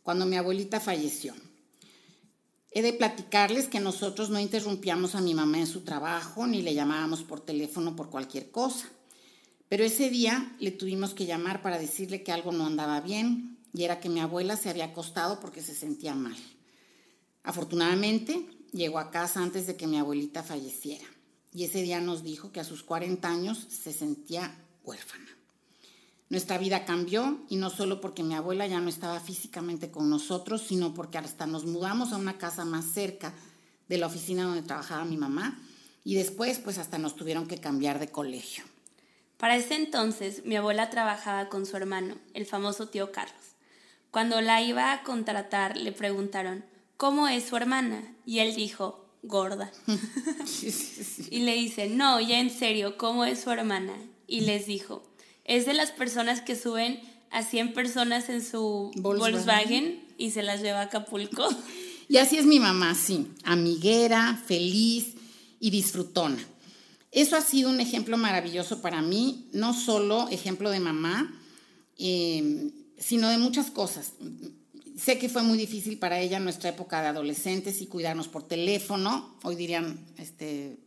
cuando 0.03 0.25
mi 0.25 0.35
abuelita 0.35 0.79
falleció. 0.79 1.33
He 2.71 2.81
de 2.81 2.93
platicarles 2.93 3.67
que 3.67 3.79
nosotros 3.79 4.29
no 4.29 4.39
interrumpíamos 4.39 5.15
a 5.15 5.21
mi 5.21 5.33
mamá 5.33 5.59
en 5.59 5.67
su 5.67 5.81
trabajo 5.81 6.45
ni 6.45 6.61
le 6.61 6.75
llamábamos 6.75 7.23
por 7.23 7.39
teléfono 7.39 7.95
por 7.95 8.09
cualquier 8.09 8.51
cosa. 8.51 8.89
Pero 9.69 9.83
ese 9.83 10.09
día 10.09 10.55
le 10.59 10.71
tuvimos 10.71 11.13
que 11.13 11.25
llamar 11.25 11.61
para 11.61 11.79
decirle 11.79 12.23
que 12.23 12.31
algo 12.31 12.51
no 12.51 12.65
andaba 12.65 13.01
bien, 13.01 13.56
y 13.73 13.83
era 13.83 13.99
que 13.99 14.09
mi 14.09 14.19
abuela 14.19 14.57
se 14.57 14.69
había 14.69 14.85
acostado 14.85 15.39
porque 15.39 15.61
se 15.61 15.75
sentía 15.75 16.15
mal. 16.15 16.37
Afortunadamente, 17.43 18.45
llegó 18.71 18.99
a 18.99 19.11
casa 19.11 19.41
antes 19.41 19.67
de 19.67 19.75
que 19.75 19.87
mi 19.87 19.97
abuelita 19.97 20.43
falleciera 20.43 21.05
y 21.53 21.63
ese 21.63 21.81
día 21.81 21.99
nos 22.01 22.23
dijo 22.23 22.51
que 22.51 22.59
a 22.59 22.63
sus 22.63 22.83
40 22.83 23.27
años 23.27 23.65
se 23.69 23.93
sentía 23.93 24.55
huérfana. 24.83 25.25
Nuestra 26.29 26.57
vida 26.57 26.85
cambió 26.85 27.39
y 27.49 27.55
no 27.55 27.69
solo 27.69 28.01
porque 28.01 28.21
mi 28.21 28.35
abuela 28.35 28.67
ya 28.67 28.79
no 28.79 28.89
estaba 28.89 29.19
físicamente 29.19 29.89
con 29.89 30.09
nosotros, 30.09 30.61
sino 30.61 30.93
porque 30.93 31.17
hasta 31.17 31.47
nos 31.47 31.65
mudamos 31.65 32.11
a 32.11 32.17
una 32.17 32.37
casa 32.37 32.65
más 32.65 32.85
cerca 32.85 33.33
de 33.87 33.97
la 33.97 34.07
oficina 34.07 34.43
donde 34.43 34.61
trabajaba 34.61 35.05
mi 35.05 35.17
mamá 35.17 35.57
y 36.03 36.15
después 36.15 36.59
pues 36.59 36.77
hasta 36.77 36.97
nos 36.97 37.15
tuvieron 37.15 37.47
que 37.47 37.59
cambiar 37.59 37.99
de 37.99 38.09
colegio. 38.09 38.65
Para 39.37 39.55
ese 39.55 39.75
entonces 39.75 40.45
mi 40.45 40.57
abuela 40.57 40.89
trabajaba 40.89 41.47
con 41.47 41.65
su 41.65 41.77
hermano, 41.77 42.17
el 42.33 42.45
famoso 42.45 42.89
tío 42.89 43.11
Carlos. 43.11 43.46
Cuando 44.11 44.41
la 44.41 44.61
iba 44.61 44.93
a 44.93 45.03
contratar, 45.03 45.77
le 45.77 45.91
preguntaron, 45.91 46.65
¿cómo 46.95 47.27
es 47.27 47.45
su 47.45 47.55
hermana? 47.55 48.15
Y 48.25 48.39
él 48.39 48.55
dijo, 48.55 49.05
gorda. 49.23 49.71
Y 51.29 51.39
le 51.41 51.55
dice, 51.55 51.89
no, 51.89 52.19
ya 52.21 52.39
en 52.39 52.49
serio, 52.49 52.97
¿cómo 52.97 53.25
es 53.25 53.41
su 53.41 53.51
hermana? 53.51 53.93
Y 54.27 54.41
les 54.41 54.65
dijo, 54.65 55.03
es 55.43 55.65
de 55.65 55.73
las 55.73 55.91
personas 55.91 56.41
que 56.41 56.55
suben 56.55 57.01
a 57.31 57.43
100 57.43 57.73
personas 57.73 58.29
en 58.29 58.43
su 58.43 58.91
Volkswagen, 58.95 60.05
y 60.17 60.31
se 60.31 60.43
las 60.43 60.61
lleva 60.61 60.79
a 60.79 60.83
Acapulco. 60.83 61.47
Y 62.09 62.15
así 62.19 62.37
es 62.37 62.45
mi 62.45 62.57
mamá, 62.57 62.95
sí, 62.95 63.27
amiguera, 63.43 64.41
feliz 64.47 65.15
y 65.59 65.71
disfrutona. 65.71 66.39
Eso 67.11 67.35
ha 67.35 67.41
sido 67.41 67.69
un 67.69 67.81
ejemplo 67.81 68.15
maravilloso 68.15 68.81
para 68.81 69.01
mí, 69.01 69.49
no 69.51 69.73
solo 69.73 70.29
ejemplo 70.29 70.69
de 70.69 70.79
mamá, 70.79 71.37
eh, 71.97 72.71
sino 72.97 73.29
de 73.29 73.37
muchas 73.37 73.71
cosas. 73.71 74.13
Sé 74.97 75.19
que 75.19 75.29
fue 75.29 75.43
muy 75.43 75.57
difícil 75.57 75.99
para 75.99 76.19
ella 76.19 76.39
nuestra 76.39 76.69
época 76.69 77.01
de 77.01 77.07
adolescentes 77.07 77.81
y 77.81 77.87
cuidarnos 77.87 78.27
por 78.27 78.43
teléfono, 78.43 79.37
hoy 79.43 79.55
dirían 79.55 80.05
este, 80.17 80.79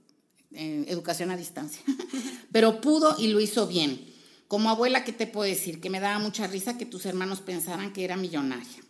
eh, 0.53 0.85
educación 0.89 1.31
a 1.31 1.37
distancia, 1.37 1.83
pero 2.53 2.81
pudo 2.81 3.15
y 3.19 3.29
lo 3.29 3.41
hizo 3.41 3.67
bien. 3.67 4.11
Como 4.49 4.69
abuela, 4.69 5.05
¿qué 5.05 5.13
te 5.13 5.29
puedo 5.29 5.49
decir? 5.49 5.81
Que 5.81 5.91
me 5.91 6.01
daba 6.01 6.19
mucha 6.19 6.49
risa 6.49 6.77
que 6.77 6.87
tus 6.87 7.07
hermanos 7.07 7.41
pensaran 7.41 7.93
que 7.93 8.03
era 8.03 8.17
millonaria. 8.17 8.83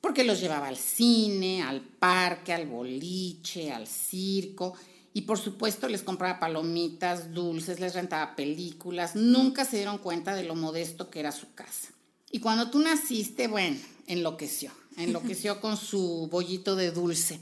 Porque 0.00 0.24
los 0.24 0.40
llevaba 0.40 0.68
al 0.68 0.78
cine, 0.78 1.62
al 1.62 1.82
parque, 1.82 2.54
al 2.54 2.66
boliche, 2.66 3.72
al 3.72 3.86
circo. 3.86 4.72
Y 5.12 5.22
por 5.22 5.38
supuesto 5.38 5.86
les 5.88 6.02
compraba 6.02 6.40
palomitas, 6.40 7.34
dulces, 7.34 7.78
les 7.78 7.94
rentaba 7.94 8.36
películas. 8.36 9.16
Nunca 9.16 9.66
se 9.66 9.76
dieron 9.76 9.98
cuenta 9.98 10.34
de 10.34 10.44
lo 10.44 10.54
modesto 10.54 11.10
que 11.10 11.20
era 11.20 11.30
su 11.30 11.52
casa. 11.52 11.90
Y 12.36 12.40
cuando 12.40 12.70
tú 12.70 12.78
naciste, 12.78 13.48
bueno, 13.48 13.78
enloqueció. 14.06 14.70
Enloqueció 14.96 15.60
con 15.60 15.76
su 15.76 16.28
bollito 16.30 16.76
de 16.76 16.90
dulce. 16.90 17.40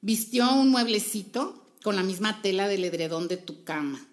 Vistió 0.00 0.54
un 0.54 0.70
mueblecito 0.70 1.62
con 1.82 1.96
la 1.96 2.02
misma 2.02 2.40
tela 2.42 2.66
del 2.66 2.84
edredón 2.84 3.28
de 3.28 3.36
tu 3.36 3.62
cama 3.62 4.06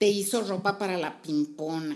te 0.00 0.08
hizo 0.08 0.40
ropa 0.40 0.78
para 0.78 0.96
la 0.96 1.20
pimpona 1.20 1.94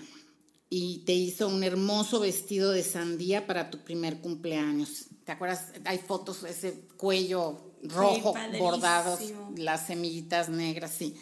y 0.69 0.99
te 1.07 1.15
hizo 1.15 1.49
un 1.49 1.65
hermoso 1.65 2.21
vestido 2.21 2.71
de 2.71 2.83
sandía 2.83 3.47
para 3.47 3.71
tu 3.71 3.79
primer 3.79 4.21
cumpleaños. 4.21 5.07
¿Te 5.25 5.33
acuerdas? 5.33 5.69
Hay 5.87 5.97
fotos, 5.97 6.43
de 6.43 6.51
ese 6.51 6.83
cuello 6.99 7.63
rojo 7.83 8.35
bordado, 8.59 9.19
las 9.57 9.87
semillitas 9.87 10.51
negras, 10.51 10.93
sí. 10.99 11.17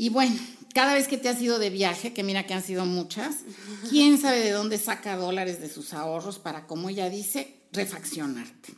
Y 0.00 0.08
bueno, 0.08 0.34
cada 0.72 0.94
vez 0.94 1.08
que 1.08 1.18
te 1.18 1.28
has 1.28 1.42
ido 1.42 1.58
de 1.58 1.68
viaje, 1.68 2.14
que 2.14 2.22
mira 2.22 2.46
que 2.46 2.54
han 2.54 2.62
sido 2.62 2.86
muchas, 2.86 3.40
quién 3.90 4.16
sabe 4.16 4.40
de 4.40 4.50
dónde 4.50 4.78
saca 4.78 5.14
dólares 5.14 5.60
de 5.60 5.68
sus 5.68 5.92
ahorros 5.92 6.38
para, 6.38 6.66
como 6.66 6.88
ella 6.88 7.10
dice, 7.10 7.60
refaccionarte. 7.70 8.72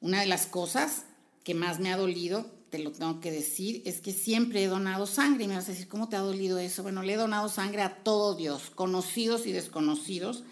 Una 0.00 0.22
de 0.22 0.26
las 0.26 0.46
cosas 0.46 1.02
que 1.42 1.52
más 1.52 1.78
me 1.78 1.92
ha 1.92 1.98
dolido 1.98 2.50
te 2.70 2.78
lo 2.78 2.90
tengo 2.90 3.20
que 3.20 3.30
decir, 3.30 3.82
es 3.84 4.00
que 4.00 4.14
siempre 4.14 4.64
he 4.64 4.66
donado 4.66 5.06
sangre. 5.06 5.44
Y 5.44 5.48
me 5.48 5.56
vas 5.56 5.68
a 5.68 5.72
decir, 5.72 5.88
¿cómo 5.88 6.08
te 6.08 6.16
ha 6.16 6.20
dolido 6.20 6.58
eso? 6.58 6.82
Bueno, 6.82 7.02
le 7.02 7.12
he 7.12 7.16
donado 7.16 7.50
sangre 7.50 7.82
a 7.82 8.02
todo 8.02 8.34
Dios, 8.34 8.70
conocidos 8.74 9.44
y 9.44 9.52
desconocidos, 9.52 10.42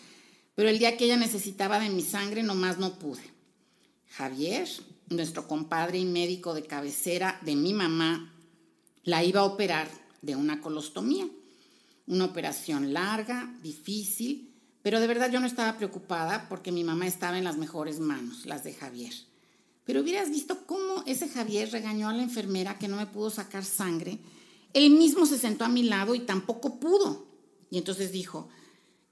pero 0.54 0.68
el 0.68 0.78
día 0.78 0.98
que 0.98 1.06
ella 1.06 1.16
necesitaba 1.16 1.80
de 1.80 1.88
mi 1.88 2.02
sangre, 2.02 2.42
nomás 2.42 2.76
no 2.76 2.98
pude. 2.98 3.22
Javier, 4.10 4.68
nuestro 5.08 5.48
compadre 5.48 5.96
y 5.96 6.04
médico 6.04 6.52
de 6.52 6.66
cabecera 6.66 7.40
de 7.40 7.56
mi 7.56 7.72
mamá, 7.72 8.31
la 9.04 9.24
iba 9.24 9.40
a 9.40 9.44
operar 9.44 9.88
de 10.22 10.36
una 10.36 10.60
colostomía. 10.60 11.28
Una 12.06 12.24
operación 12.24 12.92
larga, 12.92 13.54
difícil, 13.62 14.52
pero 14.82 14.98
de 14.98 15.06
verdad 15.06 15.30
yo 15.30 15.40
no 15.40 15.46
estaba 15.46 15.76
preocupada 15.76 16.48
porque 16.48 16.72
mi 16.72 16.82
mamá 16.82 17.06
estaba 17.06 17.38
en 17.38 17.44
las 17.44 17.56
mejores 17.56 18.00
manos, 18.00 18.46
las 18.46 18.64
de 18.64 18.74
Javier. 18.74 19.12
Pero 19.84 20.00
hubieras 20.00 20.30
visto 20.30 20.66
cómo 20.66 21.02
ese 21.06 21.28
Javier 21.28 21.70
regañó 21.70 22.08
a 22.08 22.12
la 22.12 22.22
enfermera 22.22 22.78
que 22.78 22.88
no 22.88 22.96
me 22.96 23.06
pudo 23.06 23.30
sacar 23.30 23.64
sangre. 23.64 24.18
Él 24.74 24.90
mismo 24.90 25.26
se 25.26 25.38
sentó 25.38 25.64
a 25.64 25.68
mi 25.68 25.84
lado 25.84 26.14
y 26.14 26.20
tampoco 26.20 26.80
pudo. 26.80 27.26
Y 27.70 27.78
entonces 27.78 28.12
dijo 28.12 28.48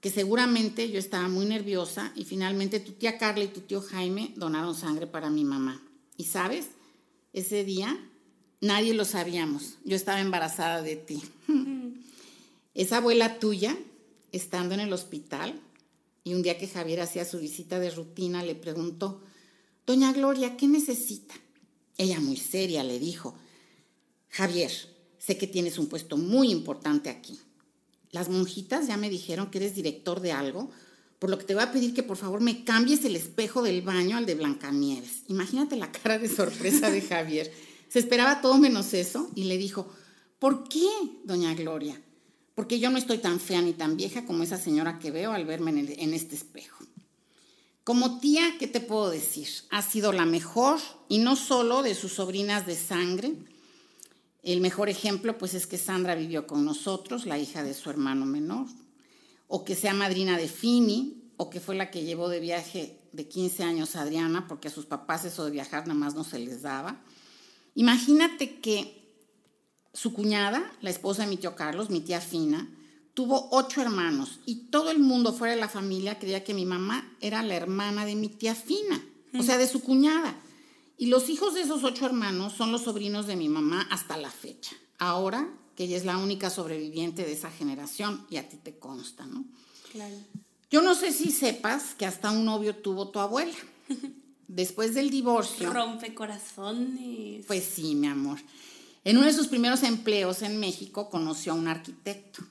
que 0.01 0.09
seguramente 0.09 0.89
yo 0.89 0.99
estaba 0.99 1.27
muy 1.27 1.45
nerviosa 1.45 2.11
y 2.15 2.25
finalmente 2.25 2.79
tu 2.79 2.93
tía 2.93 3.17
Carla 3.17 3.43
y 3.43 3.49
tu 3.49 3.61
tío 3.61 3.81
Jaime 3.81 4.33
donaron 4.35 4.75
sangre 4.75 5.07
para 5.07 5.29
mi 5.29 5.45
mamá. 5.45 5.81
Y 6.17 6.25
sabes, 6.25 6.67
ese 7.33 7.63
día 7.63 7.97
nadie 8.61 8.93
lo 8.93 9.03
sabíamos. 9.03 9.75
Yo 9.83 9.95
estaba 9.95 10.21
embarazada 10.21 10.81
de 10.81 10.95
ti. 10.95 11.21
Esa 12.73 12.97
abuela 12.97 13.39
tuya, 13.39 13.77
estando 14.31 14.73
en 14.73 14.79
el 14.79 14.93
hospital, 14.93 15.59
y 16.23 16.35
un 16.35 16.43
día 16.43 16.57
que 16.57 16.67
Javier 16.67 17.01
hacía 17.01 17.25
su 17.25 17.39
visita 17.39 17.79
de 17.79 17.89
rutina, 17.89 18.43
le 18.43 18.55
preguntó, 18.55 19.21
Doña 19.85 20.13
Gloria, 20.13 20.55
¿qué 20.55 20.67
necesita? 20.67 21.33
Ella 21.97 22.19
muy 22.19 22.37
seria 22.37 22.83
le 22.83 22.99
dijo, 22.99 23.35
Javier, 24.29 24.71
sé 25.17 25.37
que 25.37 25.47
tienes 25.47 25.77
un 25.77 25.87
puesto 25.87 26.17
muy 26.17 26.51
importante 26.51 27.09
aquí. 27.09 27.39
Las 28.11 28.29
monjitas 28.29 28.87
ya 28.87 28.97
me 28.97 29.09
dijeron 29.09 29.49
que 29.49 29.57
eres 29.57 29.75
director 29.75 30.19
de 30.21 30.31
algo, 30.31 30.69
por 31.19 31.29
lo 31.29 31.37
que 31.37 31.45
te 31.45 31.53
voy 31.53 31.63
a 31.63 31.71
pedir 31.71 31.93
que 31.93 32.03
por 32.03 32.17
favor 32.17 32.41
me 32.41 32.63
cambies 32.63 33.05
el 33.05 33.15
espejo 33.15 33.61
del 33.61 33.81
baño 33.81 34.17
al 34.17 34.25
de 34.25 34.35
Blancanieves. 34.35 35.23
Imagínate 35.27 35.75
la 35.75 35.91
cara 35.91 36.17
de 36.17 36.27
sorpresa 36.27 36.89
de 36.89 37.01
Javier. 37.01 37.51
Se 37.91 37.99
esperaba 37.99 38.39
todo 38.39 38.57
menos 38.57 38.93
eso 38.93 39.29
y 39.35 39.43
le 39.43 39.57
dijo, 39.57 39.85
¿por 40.39 40.63
qué, 40.69 40.87
doña 41.25 41.53
Gloria? 41.55 42.01
Porque 42.55 42.79
yo 42.79 42.89
no 42.89 42.97
estoy 42.97 43.17
tan 43.17 43.41
fea 43.41 43.61
ni 43.61 43.73
tan 43.73 43.97
vieja 43.97 44.25
como 44.25 44.43
esa 44.43 44.57
señora 44.57 44.97
que 44.97 45.11
veo 45.11 45.33
al 45.33 45.45
verme 45.45 45.71
en, 45.71 46.13
este 46.13 46.35
espejo. 46.35 46.85
Como 47.83 48.21
tía, 48.21 48.55
¿qué 48.57 48.67
te 48.67 48.79
puedo 48.79 49.09
decir? 49.09 49.49
Ha 49.71 49.81
sido 49.81 50.13
la 50.13 50.23
mejor 50.23 50.79
y 51.09 51.17
no 51.17 51.35
solo 51.35 51.83
de 51.83 51.93
sus 51.93 52.13
sobrinas 52.13 52.65
de 52.65 52.77
sangre. 52.77 53.33
El 54.41 54.61
mejor 54.61 54.87
ejemplo, 54.87 55.37
pues, 55.37 55.53
es 55.53 55.67
que 55.67 55.77
Sandra 55.77 56.15
vivió 56.15 56.47
con 56.47 56.63
nosotros, 56.63 57.25
la 57.25 57.39
hija 57.39 57.61
de 57.61 57.73
su 57.73 57.89
hermano 57.89 58.25
menor, 58.25 58.67
o 59.49 59.65
que 59.65 59.75
sea 59.75 59.93
madrina 59.93 60.37
de 60.37 60.47
Fini, 60.47 61.23
o 61.35 61.49
que 61.49 61.59
fue 61.59 61.75
la 61.75 61.91
que 61.91 62.05
llevó 62.05 62.29
de 62.29 62.39
viaje 62.39 63.01
de 63.11 63.27
15 63.27 63.63
años 63.63 63.97
a 63.97 64.03
Adriana, 64.03 64.47
porque 64.47 64.69
a 64.69 64.71
sus 64.71 64.85
papás 64.85 65.25
eso 65.25 65.43
de 65.43 65.51
viajar 65.51 65.87
nada 65.87 65.99
más 65.99 66.15
no 66.15 66.23
se 66.23 66.39
les 66.39 66.61
daba. 66.61 67.01
Imagínate 67.75 68.59
que 68.59 69.01
su 69.93 70.13
cuñada, 70.13 70.71
la 70.81 70.89
esposa 70.89 71.23
de 71.23 71.29
mi 71.29 71.37
tío 71.37 71.55
Carlos, 71.55 71.89
mi 71.89 72.01
tía 72.01 72.21
Fina, 72.21 72.69
tuvo 73.13 73.49
ocho 73.51 73.81
hermanos 73.81 74.39
y 74.45 74.67
todo 74.69 74.91
el 74.91 74.99
mundo 74.99 75.33
fuera 75.33 75.53
de 75.53 75.59
la 75.59 75.69
familia 75.69 76.19
creía 76.19 76.43
que 76.43 76.53
mi 76.53 76.65
mamá 76.65 77.15
era 77.19 77.43
la 77.43 77.55
hermana 77.55 78.05
de 78.05 78.15
mi 78.15 78.29
tía 78.29 78.55
Fina, 78.55 79.03
o 79.37 79.43
sea, 79.43 79.57
de 79.57 79.67
su 79.67 79.81
cuñada. 79.81 80.35
Y 80.97 81.07
los 81.07 81.29
hijos 81.29 81.55
de 81.55 81.61
esos 81.61 81.83
ocho 81.83 82.05
hermanos 82.05 82.53
son 82.53 82.71
los 82.71 82.83
sobrinos 82.83 83.27
de 83.27 83.35
mi 83.35 83.49
mamá 83.49 83.87
hasta 83.89 84.17
la 84.17 84.29
fecha. 84.29 84.75
Ahora 84.97 85.49
que 85.75 85.85
ella 85.85 85.97
es 85.97 86.05
la 86.05 86.17
única 86.17 86.49
sobreviviente 86.49 87.23
de 87.23 87.33
esa 87.33 87.49
generación 87.49 88.25
y 88.29 88.37
a 88.37 88.47
ti 88.47 88.57
te 88.57 88.77
consta, 88.77 89.25
¿no? 89.25 89.45
Claro. 89.91 90.15
Yo 90.69 90.81
no 90.81 90.95
sé 90.95 91.11
si 91.11 91.31
sepas 91.31 91.95
que 91.95 92.05
hasta 92.05 92.31
un 92.31 92.45
novio 92.45 92.75
tuvo 92.75 93.09
tu 93.09 93.19
abuela. 93.19 93.55
Después 94.55 94.93
del 94.93 95.09
divorcio. 95.09 95.71
Rompe 95.71 96.13
corazones. 96.13 97.45
Pues 97.45 97.63
sí, 97.63 97.95
mi 97.95 98.07
amor. 98.07 98.39
En 99.03 99.17
uno 99.17 99.25
de 99.25 99.33
sus 99.33 99.47
primeros 99.47 99.83
empleos 99.83 100.41
en 100.41 100.59
México 100.59 101.09
conoció 101.09 101.53
a 101.53 101.55
un 101.55 101.67
arquitecto 101.67 102.43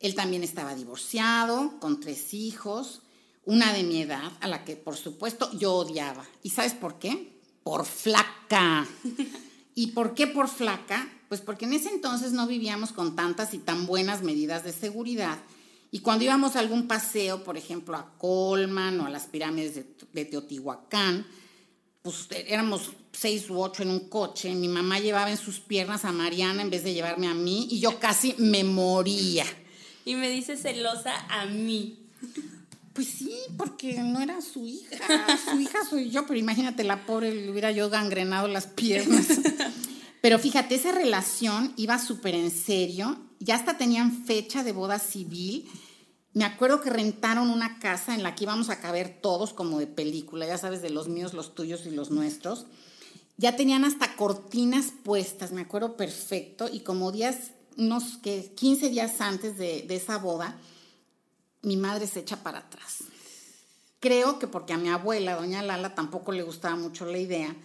él 0.00 0.14
también 0.14 0.42
estaba 0.42 0.74
divorciado, 0.74 1.78
con 1.78 2.00
tres 2.00 2.32
hijos, 2.32 3.02
una 3.44 3.72
de 3.74 3.82
mi 3.82 4.00
edad, 4.00 4.32
a 4.40 4.48
la 4.48 4.64
que 4.64 4.74
por 4.74 4.96
supuesto 4.96 5.50
yo 5.58 5.74
odiaba. 5.74 6.26
¿Y 6.42 6.50
sabes 6.50 6.72
por 6.72 6.98
qué? 6.98 7.38
Por 7.62 7.84
flaca. 7.84 8.88
¿Y 9.74 9.88
por 9.88 10.14
qué 10.14 10.26
por 10.26 10.48
flaca? 10.48 11.06
Pues 11.28 11.42
porque 11.42 11.66
en 11.66 11.74
ese 11.74 11.90
entonces 11.90 12.32
no 12.32 12.46
vivíamos 12.46 12.92
con 12.92 13.14
tantas 13.14 13.52
y 13.52 13.58
tan 13.58 13.86
buenas 13.86 14.22
medidas 14.22 14.64
de 14.64 14.72
seguridad. 14.72 15.38
Y 15.92 16.00
cuando 16.00 16.24
íbamos 16.24 16.54
a 16.54 16.60
algún 16.60 16.86
paseo, 16.86 17.42
por 17.42 17.56
ejemplo, 17.56 17.96
a 17.96 18.16
Colman 18.16 19.00
o 19.00 19.06
a 19.06 19.10
las 19.10 19.26
pirámides 19.26 19.74
de, 20.12 20.24
Teotihuacán, 20.24 21.26
pues 22.02 22.28
éramos 22.46 22.92
seis 23.12 23.50
u 23.50 23.60
ocho 23.60 23.82
en 23.82 23.90
un 23.90 24.08
coche. 24.08 24.54
Mi 24.54 24.68
mamá 24.68 25.00
llevaba 25.00 25.30
en 25.30 25.36
sus 25.36 25.58
piernas 25.58 26.04
a 26.04 26.12
Mariana 26.12 26.62
en 26.62 26.70
vez 26.70 26.84
de 26.84 26.94
llevarme 26.94 27.26
a 27.26 27.34
mí 27.34 27.66
y 27.70 27.80
yo 27.80 27.98
casi 27.98 28.34
me 28.38 28.62
moría. 28.62 29.44
Y 30.04 30.14
me 30.14 30.30
dice 30.30 30.56
celosa 30.56 31.14
a 31.28 31.46
mí. 31.46 31.98
Pues 32.92 33.08
sí, 33.08 33.34
porque 33.56 33.94
no 33.94 34.20
era 34.20 34.40
su 34.40 34.66
hija. 34.66 35.38
Su 35.50 35.60
hija 35.60 35.78
soy 35.88 36.10
yo, 36.10 36.26
pero 36.26 36.38
imagínate, 36.38 36.84
la 36.84 37.06
pobre 37.06 37.34
le 37.34 37.50
hubiera 37.50 37.70
yo 37.70 37.90
gangrenado 37.90 38.48
las 38.48 38.66
piernas. 38.66 39.26
Pero 40.20 40.38
fíjate, 40.38 40.74
esa 40.74 40.92
relación 40.92 41.72
iba 41.76 41.98
súper 41.98 42.34
en 42.34 42.50
serio. 42.50 43.18
Ya 43.40 43.54
hasta 43.54 43.78
tenían 43.78 44.24
fecha 44.24 44.62
de 44.62 44.72
boda 44.72 44.98
civil. 44.98 45.66
Me 46.34 46.44
acuerdo 46.44 46.82
que 46.82 46.90
rentaron 46.90 47.50
una 47.50 47.80
casa 47.80 48.14
en 48.14 48.22
la 48.22 48.34
que 48.34 48.44
íbamos 48.44 48.68
a 48.68 48.80
caber 48.80 49.18
todos 49.20 49.54
como 49.54 49.78
de 49.78 49.86
película, 49.86 50.46
ya 50.46 50.58
sabes, 50.58 50.82
de 50.82 50.90
los 50.90 51.08
míos, 51.08 51.32
los 51.32 51.54
tuyos 51.54 51.86
y 51.86 51.90
los 51.90 52.10
nuestros. 52.10 52.66
Ya 53.38 53.56
tenían 53.56 53.86
hasta 53.86 54.14
cortinas 54.16 54.92
puestas, 55.02 55.52
me 55.52 55.62
acuerdo 55.62 55.96
perfecto, 55.96 56.68
y 56.70 56.80
como 56.80 57.10
días 57.10 57.52
unos 57.78 58.18
que 58.18 58.52
15 58.54 58.90
días 58.90 59.20
antes 59.22 59.56
de, 59.56 59.86
esa 59.88 60.18
boda, 60.18 60.58
mi 61.62 61.78
madre 61.78 62.06
se 62.06 62.20
echa 62.20 62.42
para 62.42 62.58
atrás. 62.58 63.04
Creo 64.00 64.38
que 64.38 64.46
porque 64.46 64.74
a 64.74 64.78
mi 64.78 64.90
abuela, 64.90 65.36
doña 65.36 65.62
Lala, 65.62 65.94
tampoco 65.94 66.32
le 66.32 66.42
gustaba 66.42 66.76
mucho 66.76 67.06
la 67.06 67.16
idea. 67.16 67.56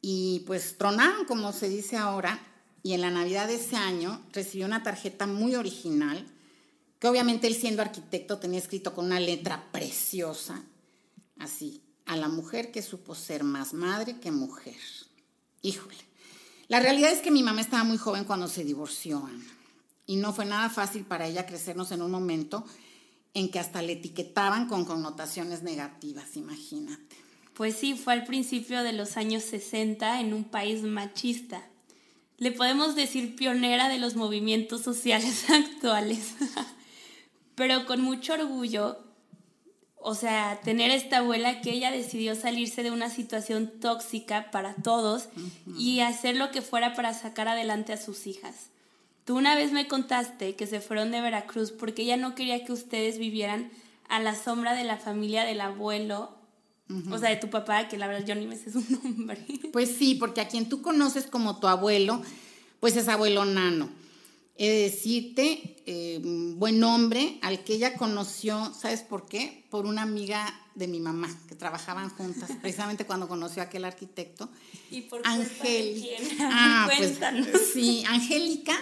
Y 0.00 0.40
pues 0.40 0.76
tronaron, 0.76 1.24
como 1.26 1.52
se 1.52 1.68
dice 1.68 1.96
ahora, 1.96 2.40
y 2.82 2.92
en 2.94 3.00
la 3.00 3.10
Navidad 3.10 3.46
de 3.46 3.54
ese 3.54 3.76
año 3.76 4.22
recibió 4.32 4.66
una 4.66 4.82
tarjeta 4.82 5.26
muy 5.26 5.54
original, 5.54 6.26
que 6.98 7.08
obviamente 7.08 7.46
él 7.46 7.54
siendo 7.54 7.82
arquitecto 7.82 8.38
tenía 8.38 8.58
escrito 8.58 8.94
con 8.94 9.06
una 9.06 9.20
letra 9.20 9.70
preciosa, 9.72 10.62
así, 11.38 11.82
a 12.06 12.16
la 12.16 12.28
mujer 12.28 12.70
que 12.70 12.82
supo 12.82 13.14
ser 13.14 13.44
más 13.44 13.72
madre 13.72 14.18
que 14.18 14.30
mujer. 14.30 14.76
Híjole, 15.62 15.96
la 16.68 16.80
realidad 16.80 17.12
es 17.12 17.20
que 17.20 17.30
mi 17.30 17.42
mamá 17.42 17.60
estaba 17.60 17.84
muy 17.84 17.98
joven 17.98 18.24
cuando 18.24 18.48
se 18.48 18.64
divorció, 18.64 19.28
y 20.06 20.16
no 20.16 20.32
fue 20.32 20.44
nada 20.44 20.68
fácil 20.70 21.04
para 21.04 21.28
ella 21.28 21.46
crecernos 21.46 21.92
en 21.92 22.02
un 22.02 22.10
momento 22.10 22.64
en 23.32 23.50
que 23.50 23.60
hasta 23.60 23.80
le 23.80 23.92
etiquetaban 23.92 24.66
con 24.66 24.84
connotaciones 24.84 25.62
negativas, 25.62 26.36
imagínate. 26.36 27.16
Pues 27.54 27.76
sí, 27.76 27.94
fue 27.94 28.14
al 28.14 28.24
principio 28.24 28.82
de 28.82 28.92
los 28.92 29.16
años 29.16 29.44
60 29.44 30.20
en 30.20 30.34
un 30.34 30.44
país 30.44 30.82
machista. 30.82 31.69
Le 32.40 32.52
podemos 32.52 32.96
decir 32.96 33.36
pionera 33.36 33.88
de 33.88 33.98
los 33.98 34.16
movimientos 34.16 34.80
sociales 34.80 35.44
actuales. 35.50 36.34
Pero 37.54 37.84
con 37.84 38.00
mucho 38.00 38.32
orgullo, 38.32 38.98
o 39.96 40.14
sea, 40.14 40.58
tener 40.64 40.90
esta 40.90 41.18
abuela 41.18 41.60
que 41.60 41.70
ella 41.70 41.90
decidió 41.90 42.34
salirse 42.34 42.82
de 42.82 42.90
una 42.90 43.10
situación 43.10 43.70
tóxica 43.80 44.50
para 44.50 44.74
todos 44.74 45.28
y 45.78 46.00
hacer 46.00 46.36
lo 46.36 46.50
que 46.50 46.62
fuera 46.62 46.94
para 46.94 47.12
sacar 47.12 47.46
adelante 47.46 47.92
a 47.92 47.98
sus 47.98 48.26
hijas. 48.26 48.70
Tú 49.26 49.36
una 49.36 49.54
vez 49.54 49.70
me 49.72 49.86
contaste 49.86 50.56
que 50.56 50.66
se 50.66 50.80
fueron 50.80 51.10
de 51.10 51.20
Veracruz 51.20 51.72
porque 51.72 52.02
ella 52.02 52.16
no 52.16 52.34
quería 52.34 52.64
que 52.64 52.72
ustedes 52.72 53.18
vivieran 53.18 53.70
a 54.08 54.18
la 54.18 54.34
sombra 54.34 54.72
de 54.72 54.84
la 54.84 54.96
familia 54.96 55.44
del 55.44 55.60
abuelo, 55.60 56.39
o 57.10 57.18
sea, 57.18 57.30
de 57.30 57.36
tu 57.36 57.50
papá, 57.50 57.88
que 57.88 57.96
la 57.96 58.06
verdad 58.06 58.26
yo 58.26 58.34
ni 58.34 58.46
me 58.46 58.56
sé 58.56 58.72
su 58.72 58.84
nombre. 59.02 59.44
Pues 59.72 59.94
sí, 59.96 60.14
porque 60.14 60.40
a 60.40 60.48
quien 60.48 60.68
tú 60.68 60.82
conoces 60.82 61.26
como 61.26 61.58
tu 61.58 61.66
abuelo, 61.66 62.22
pues 62.80 62.96
es 62.96 63.08
abuelo 63.08 63.44
nano. 63.44 63.88
He 64.56 64.68
de 64.68 64.82
decirte, 64.82 65.82
eh, 65.86 66.20
buen 66.22 66.82
hombre, 66.84 67.38
al 67.40 67.64
que 67.64 67.74
ella 67.74 67.94
conoció, 67.94 68.74
¿sabes 68.74 69.00
por 69.00 69.26
qué? 69.26 69.64
Por 69.70 69.86
una 69.86 70.02
amiga 70.02 70.54
de 70.74 70.86
mi 70.86 71.00
mamá, 71.00 71.28
que 71.48 71.54
trabajaban 71.54 72.10
juntas, 72.10 72.50
precisamente 72.60 73.06
cuando 73.06 73.26
conoció 73.26 73.62
a 73.62 73.66
aquel 73.66 73.84
arquitecto. 73.84 74.50
¿Y 74.90 75.02
por 75.02 75.22
Angélica. 75.24 76.10
Ah, 76.40 76.90
pues, 76.94 77.18
sí, 77.72 78.04
Angélica 78.08 78.74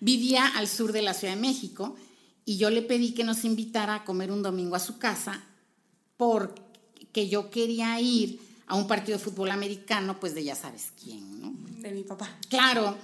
vivía 0.00 0.46
al 0.46 0.68
sur 0.68 0.92
de 0.92 1.02
la 1.02 1.14
Ciudad 1.14 1.34
de 1.34 1.40
México 1.40 1.96
y 2.44 2.56
yo 2.56 2.70
le 2.70 2.82
pedí 2.82 3.12
que 3.12 3.24
nos 3.24 3.44
invitara 3.44 3.96
a 3.96 4.04
comer 4.04 4.30
un 4.30 4.42
domingo 4.42 4.76
a 4.76 4.78
su 4.78 4.98
casa 4.98 5.44
porque 6.16 6.67
yo 7.26 7.50
quería 7.50 7.98
ir 8.00 8.38
a 8.68 8.76
un 8.76 8.86
partido 8.86 9.18
de 9.18 9.24
fútbol 9.24 9.50
americano, 9.50 10.20
pues 10.20 10.34
de 10.34 10.44
ya 10.44 10.54
sabes 10.54 10.92
quién, 11.02 11.40
¿no? 11.40 11.54
De 11.80 11.90
mi 11.90 12.04
papá. 12.04 12.38
Claro, 12.48 12.96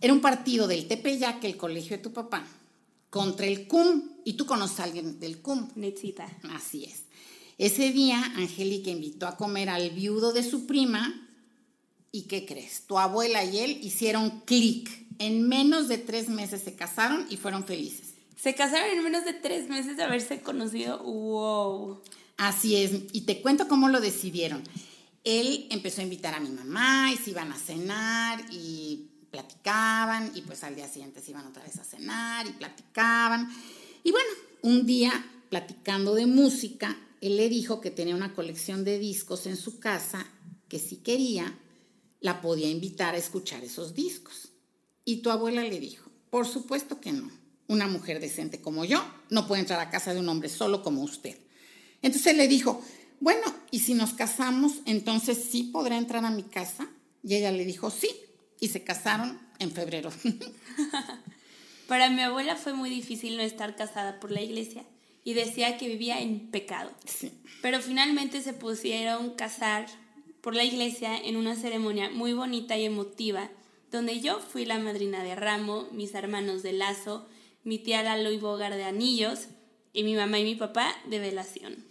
era 0.00 0.12
un 0.12 0.20
partido 0.20 0.68
del 0.68 0.86
Tepeyac, 0.86 1.42
el 1.44 1.56
colegio 1.56 1.96
de 1.96 2.02
tu 2.02 2.12
papá, 2.12 2.46
contra 3.10 3.46
el 3.46 3.66
CUM, 3.66 4.02
y 4.24 4.34
tú 4.34 4.46
conoces 4.46 4.80
a 4.80 4.84
alguien 4.84 5.18
del 5.18 5.42
CUM. 5.42 5.68
Netzita. 5.74 6.28
Así 6.54 6.84
es. 6.84 7.02
Ese 7.58 7.90
día, 7.90 8.22
Angélica 8.36 8.90
invitó 8.90 9.26
a 9.26 9.36
comer 9.36 9.68
al 9.68 9.90
viudo 9.90 10.32
de 10.32 10.44
su 10.44 10.66
prima, 10.66 11.28
¿y 12.12 12.22
qué 12.22 12.46
crees? 12.46 12.84
Tu 12.86 12.98
abuela 12.98 13.44
y 13.44 13.58
él 13.58 13.80
hicieron 13.82 14.42
clic. 14.42 15.06
En 15.18 15.48
menos 15.48 15.88
de 15.88 15.98
tres 15.98 16.28
meses 16.28 16.62
se 16.62 16.76
casaron 16.76 17.26
y 17.28 17.36
fueron 17.36 17.64
felices. 17.64 18.14
Se 18.36 18.54
casaron 18.54 18.96
en 18.96 19.02
menos 19.02 19.24
de 19.24 19.32
tres 19.32 19.68
meses 19.68 19.96
de 19.96 20.04
haberse 20.04 20.40
conocido. 20.40 21.02
¡Wow! 21.02 22.00
Así 22.38 22.76
es. 22.76 22.92
Y 23.12 23.22
te 23.22 23.42
cuento 23.42 23.68
cómo 23.68 23.88
lo 23.88 24.00
decidieron. 24.00 24.62
Él 25.24 25.66
empezó 25.70 26.00
a 26.00 26.04
invitar 26.04 26.34
a 26.34 26.40
mi 26.40 26.48
mamá 26.48 27.12
y 27.12 27.16
se 27.16 27.30
iban 27.30 27.52
a 27.52 27.58
cenar 27.58 28.42
y 28.50 29.10
platicaban 29.30 30.32
y 30.34 30.40
pues 30.42 30.64
al 30.64 30.74
día 30.74 30.88
siguiente 30.88 31.20
se 31.20 31.32
iban 31.32 31.46
otra 31.46 31.62
vez 31.62 31.76
a 31.78 31.84
cenar 31.84 32.46
y 32.46 32.52
platicaban. 32.52 33.50
Y 34.04 34.12
bueno, 34.12 34.30
un 34.62 34.86
día 34.86 35.12
platicando 35.50 36.14
de 36.14 36.26
música, 36.26 36.96
él 37.20 37.36
le 37.36 37.48
dijo 37.48 37.80
que 37.80 37.90
tenía 37.90 38.14
una 38.14 38.34
colección 38.34 38.84
de 38.84 38.98
discos 38.98 39.46
en 39.46 39.56
su 39.56 39.80
casa 39.80 40.24
que 40.68 40.78
si 40.78 40.96
quería 40.96 41.58
la 42.20 42.40
podía 42.40 42.70
invitar 42.70 43.14
a 43.14 43.18
escuchar 43.18 43.64
esos 43.64 43.94
discos. 43.94 44.50
Y 45.04 45.22
tu 45.22 45.30
abuela 45.30 45.62
le 45.62 45.80
dijo, 45.80 46.10
por 46.30 46.46
supuesto 46.46 47.00
que 47.00 47.12
no 47.12 47.30
una 47.66 47.86
mujer 47.86 48.18
decente 48.20 48.62
como 48.62 48.84
yo 48.84 49.04
no 49.28 49.46
puede 49.46 49.60
entrar 49.60 49.80
a 49.80 49.90
casa 49.90 50.14
de 50.14 50.20
un 50.20 50.28
hombre 50.28 50.48
solo 50.48 50.82
como 50.82 51.02
usted. 51.02 51.36
Entonces 52.02 52.36
le 52.36 52.48
dijo, 52.48 52.82
bueno, 53.20 53.42
¿y 53.70 53.80
si 53.80 53.94
nos 53.94 54.12
casamos, 54.12 54.74
entonces 54.84 55.46
sí 55.50 55.64
podrá 55.64 55.98
entrar 55.98 56.24
a 56.24 56.30
mi 56.30 56.44
casa? 56.44 56.88
Y 57.24 57.34
ella 57.34 57.50
le 57.50 57.64
dijo, 57.64 57.90
sí, 57.90 58.08
y 58.60 58.68
se 58.68 58.84
casaron 58.84 59.40
en 59.58 59.72
febrero. 59.72 60.10
Para 61.88 62.10
mi 62.10 62.22
abuela 62.22 62.56
fue 62.56 62.74
muy 62.74 62.90
difícil 62.90 63.36
no 63.36 63.42
estar 63.42 63.74
casada 63.74 64.20
por 64.20 64.30
la 64.30 64.42
iglesia 64.42 64.84
y 65.24 65.34
decía 65.34 65.78
que 65.78 65.88
vivía 65.88 66.20
en 66.20 66.50
pecado. 66.50 66.90
Pero 67.62 67.80
finalmente 67.80 68.40
se 68.42 68.52
pusieron 68.52 69.34
casar 69.34 69.86
por 70.40 70.54
la 70.54 70.64
iglesia 70.64 71.16
en 71.18 71.36
una 71.36 71.56
ceremonia 71.56 72.10
muy 72.10 72.32
bonita 72.32 72.76
y 72.76 72.84
emotiva, 72.84 73.50
donde 73.90 74.20
yo 74.20 74.38
fui 74.38 74.64
la 74.64 74.78
madrina 74.78 75.24
de 75.24 75.34
ramo, 75.34 75.88
mis 75.92 76.14
hermanos 76.14 76.62
de 76.62 76.72
lazo, 76.72 77.26
mi 77.64 77.78
tía 77.78 78.02
Lalo 78.02 78.30
y 78.30 78.38
Bogar 78.38 78.74
de 78.74 78.84
anillos 78.84 79.48
y 79.92 80.04
mi 80.04 80.14
mamá 80.14 80.38
y 80.38 80.44
mi 80.44 80.54
papá 80.54 80.94
de 81.06 81.18
velación. 81.18 81.87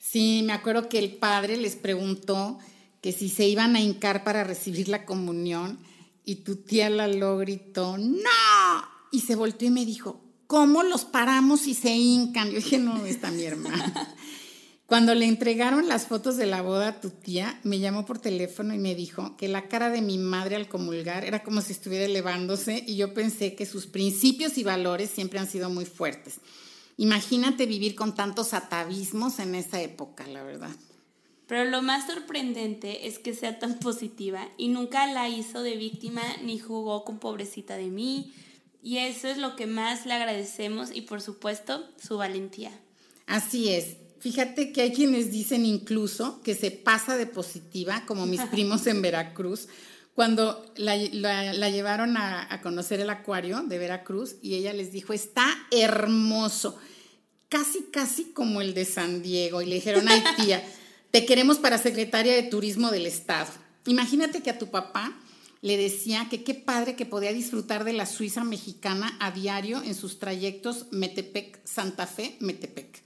Sí, 0.00 0.42
me 0.44 0.54
acuerdo 0.54 0.88
que 0.88 0.98
el 0.98 1.12
padre 1.12 1.58
les 1.58 1.76
preguntó 1.76 2.58
que 3.02 3.12
si 3.12 3.28
se 3.28 3.46
iban 3.46 3.76
a 3.76 3.80
hincar 3.80 4.24
para 4.24 4.44
recibir 4.44 4.88
la 4.88 5.04
comunión 5.04 5.78
y 6.24 6.36
tu 6.36 6.56
tía 6.56 6.88
Lalo 6.90 7.36
gritó, 7.38 7.98
¡No! 7.98 8.88
Y 9.12 9.20
se 9.20 9.36
volteó 9.36 9.68
y 9.68 9.72
me 9.72 9.84
dijo, 9.84 10.22
¿cómo 10.46 10.82
los 10.82 11.04
paramos 11.04 11.60
si 11.60 11.74
se 11.74 11.94
hincan? 11.94 12.48
Yo 12.48 12.56
dije, 12.56 12.78
no, 12.78 13.04
está 13.04 13.30
mi 13.30 13.44
hermana. 13.44 14.16
Cuando 14.86 15.14
le 15.14 15.26
entregaron 15.26 15.86
las 15.86 16.06
fotos 16.06 16.36
de 16.36 16.46
la 16.46 16.62
boda 16.62 16.88
a 16.88 17.00
tu 17.00 17.10
tía, 17.10 17.60
me 17.62 17.78
llamó 17.78 18.06
por 18.06 18.18
teléfono 18.18 18.74
y 18.74 18.78
me 18.78 18.96
dijo 18.96 19.36
que 19.36 19.46
la 19.46 19.68
cara 19.68 19.90
de 19.90 20.00
mi 20.00 20.18
madre 20.18 20.56
al 20.56 20.68
comulgar 20.68 21.24
era 21.24 21.44
como 21.44 21.60
si 21.60 21.72
estuviera 21.72 22.06
elevándose 22.06 22.82
y 22.84 22.96
yo 22.96 23.14
pensé 23.14 23.54
que 23.54 23.66
sus 23.66 23.86
principios 23.86 24.58
y 24.58 24.64
valores 24.64 25.10
siempre 25.10 25.38
han 25.38 25.48
sido 25.48 25.70
muy 25.70 25.84
fuertes. 25.84 26.40
Imagínate 27.00 27.64
vivir 27.64 27.94
con 27.94 28.14
tantos 28.14 28.52
atavismos 28.52 29.38
en 29.38 29.54
esa 29.54 29.80
época, 29.80 30.26
la 30.26 30.42
verdad. 30.42 30.68
Pero 31.46 31.64
lo 31.64 31.80
más 31.80 32.06
sorprendente 32.06 33.06
es 33.06 33.18
que 33.18 33.32
sea 33.34 33.58
tan 33.58 33.78
positiva 33.78 34.46
y 34.58 34.68
nunca 34.68 35.06
la 35.06 35.26
hizo 35.26 35.62
de 35.62 35.76
víctima 35.76 36.20
ni 36.44 36.58
jugó 36.58 37.06
con 37.06 37.18
pobrecita 37.18 37.78
de 37.78 37.86
mí. 37.86 38.34
Y 38.82 38.98
eso 38.98 39.28
es 39.28 39.38
lo 39.38 39.56
que 39.56 39.66
más 39.66 40.04
le 40.04 40.12
agradecemos 40.12 40.90
y 40.94 41.00
por 41.00 41.22
supuesto 41.22 41.88
su 41.98 42.18
valentía. 42.18 42.70
Así 43.26 43.70
es. 43.70 43.96
Fíjate 44.18 44.70
que 44.70 44.82
hay 44.82 44.92
quienes 44.92 45.32
dicen 45.32 45.64
incluso 45.64 46.42
que 46.42 46.54
se 46.54 46.70
pasa 46.70 47.16
de 47.16 47.24
positiva, 47.24 48.04
como 48.04 48.26
mis 48.26 48.42
primos 48.42 48.86
en 48.86 49.00
Veracruz, 49.00 49.68
cuando 50.14 50.70
la, 50.76 50.98
llevaron 51.70 52.18
a, 52.18 52.60
conocer 52.62 53.00
el 53.00 53.08
acuario 53.08 53.62
de 53.62 53.78
Veracruz 53.78 54.36
y 54.42 54.56
ella 54.56 54.74
les 54.74 54.92
dijo, 54.92 55.14
está 55.14 55.46
hermoso, 55.70 56.78
casi, 57.50 57.82
casi 57.92 58.24
como 58.32 58.62
el 58.62 58.72
de 58.72 58.86
San 58.86 59.22
Diego. 59.22 59.60
Y 59.60 59.66
le 59.66 59.74
dijeron, 59.74 60.08
ay 60.08 60.24
tía, 60.36 60.64
te 61.10 61.26
queremos 61.26 61.58
para 61.58 61.76
secretaria 61.76 62.34
de 62.34 62.44
Turismo 62.44 62.90
del 62.90 63.04
Estado. 63.04 63.50
Imagínate 63.84 64.42
que 64.42 64.48
a 64.48 64.58
tu 64.58 64.70
papá 64.70 65.14
le 65.60 65.76
decía 65.76 66.28
que 66.30 66.42
qué 66.42 66.54
padre 66.54 66.96
que 66.96 67.04
podía 67.04 67.34
disfrutar 67.34 67.84
de 67.84 67.92
la 67.92 68.06
Suiza 68.06 68.44
mexicana 68.44 69.16
a 69.20 69.30
diario 69.30 69.82
en 69.82 69.94
sus 69.94 70.18
trayectos 70.18 70.86
Metepec-Santa 70.90 72.06
Fe-Metepec. 72.06 73.02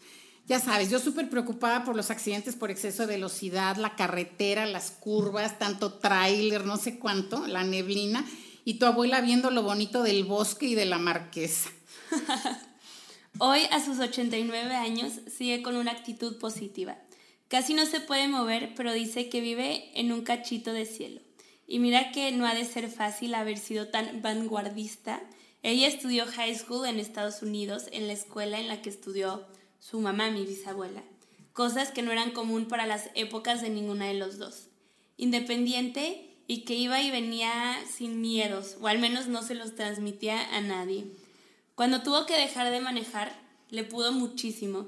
Ya 0.47 0.61
sabes, 0.61 0.91
yo 0.91 0.99
súper 1.01 1.31
preocupada 1.31 1.85
por 1.85 1.97
los 1.97 2.11
accidentes 2.11 2.55
por 2.55 2.71
exceso 2.71 3.07
de 3.07 3.15
velocidad, 3.15 3.77
la 3.77 3.97
carretera, 3.97 4.67
las 4.67 4.91
curvas, 4.91 5.59
tanto 5.59 5.95
tráiler, 5.95 6.67
no 6.67 6.77
sé 6.77 6.99
cuánto, 6.99 7.47
la 7.47 7.65
neblina, 7.65 8.25
y 8.65 8.75
tu 8.75 8.85
abuela 8.85 9.23
viendo 9.23 9.51
lo 9.51 9.63
bonito 9.63 10.03
del 10.03 10.25
bosque 10.25 10.67
y 10.67 10.75
de 10.75 10.85
la 10.85 10.99
marquesa. 10.99 11.71
Hoy, 13.39 13.63
a 13.73 13.85
sus 13.85 13.99
89 13.99 14.77
años, 14.77 15.13
sigue 15.27 15.61
con 15.63 15.75
una 15.75 15.91
actitud 15.91 16.39
positiva. 16.39 16.97
Casi 17.49 17.75
no 17.75 17.85
se 17.85 17.99
puede 17.99 18.29
mover, 18.29 18.75
pero 18.77 18.93
dice 18.93 19.29
que 19.29 19.41
vive 19.41 19.91
en 19.99 20.13
un 20.13 20.23
cachito 20.23 20.73
de 20.73 20.87
cielo. 20.87 21.21
Y 21.67 21.81
mira 21.81 22.13
que 22.13 22.31
no 22.31 22.47
ha 22.47 22.55
de 22.55 22.65
ser 22.65 22.89
fácil 22.89 23.35
haber 23.35 23.59
sido 23.59 23.89
tan 23.89 24.23
vanguardista. 24.23 25.21
Ella 25.65 25.89
estudió 25.89 26.27
high 26.27 26.55
school 26.55 26.87
en 26.87 27.01
Estados 27.01 27.43
Unidos, 27.43 27.87
en 27.91 28.07
la 28.07 28.13
escuela 28.13 28.61
en 28.61 28.69
la 28.69 28.83
que 28.83 28.91
estudió 28.91 29.45
su 29.81 30.01
mamá, 30.01 30.31
mi 30.31 30.47
bisabuela, 30.47 31.03
cosas 31.53 31.91
que 31.91 32.03
no 32.03 32.13
eran 32.13 32.31
común 32.31 32.67
para 32.67 32.87
las 32.87 33.11
épocas 33.17 33.63
de 33.63 33.71
ninguna 33.71 34.07
de 34.07 34.15
los 34.15 34.39
dos. 34.39 34.69
Independiente 35.17 36.31
y 36.47 36.61
que 36.61 36.75
iba 36.75 37.03
y 37.03 37.11
venía 37.11 37.77
sin 37.91 38.21
miedos, 38.21 38.77
o 38.81 38.87
al 38.87 39.01
menos 39.01 39.27
no 39.27 39.43
se 39.43 39.57
los 39.57 39.75
transmitía 39.75 40.55
a 40.55 40.61
nadie. 40.61 41.07
Cuando 41.75 42.03
tuvo 42.03 42.27
que 42.27 42.39
dejar 42.39 42.71
de 42.71 42.81
manejar, 42.81 43.33
le 43.71 43.85
pudo 43.85 44.13
muchísimo 44.13 44.87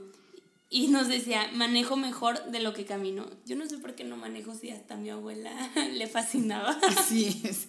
y 0.69 0.89
nos 0.89 1.09
decía, 1.09 1.49
manejo 1.53 1.97
mejor 1.97 2.45
de 2.47 2.61
lo 2.61 2.75
que 2.75 2.85
camino. 2.85 3.27
Yo 3.45 3.57
no 3.57 3.67
sé 3.67 3.79
por 3.79 3.95
qué 3.95 4.05
no 4.05 4.17
manejo 4.17 4.55
si 4.55 4.71
hasta 4.71 4.97
mi 4.97 5.11
abuela 5.11 5.51
le 5.93 6.07
fascinaba. 6.07 6.79
Así 6.89 7.41
es. 7.45 7.69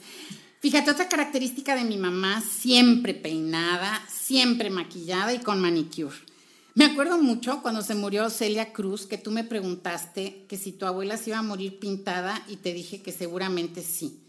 Fíjate, 0.60 0.92
otra 0.92 1.08
característica 1.08 1.76
de 1.76 1.84
mi 1.84 1.98
mamá, 1.98 2.42
siempre 2.42 3.14
peinada, 3.14 4.04
siempre 4.10 4.70
maquillada 4.70 5.34
y 5.34 5.40
con 5.40 5.62
manicure. 5.62 6.16
Me 6.74 6.86
acuerdo 6.86 7.18
mucho 7.18 7.62
cuando 7.62 7.82
se 7.82 7.96
murió 7.96 8.30
Celia 8.30 8.72
Cruz, 8.74 9.08
que 9.08 9.18
tú 9.18 9.32
me 9.32 9.44
preguntaste 9.44 10.46
que 10.48 10.58
si 10.58 10.72
tu 10.72 10.86
abuela 10.86 11.18
se 11.18 11.32
iba 11.32 11.40
a 11.40 11.44
morir 11.44 11.80
pintada 11.80 12.44
y 12.48 12.58
te 12.58 12.74
dije 12.74 13.02
que 13.02 13.12
seguramente 13.12 13.82
sí. 13.82 14.20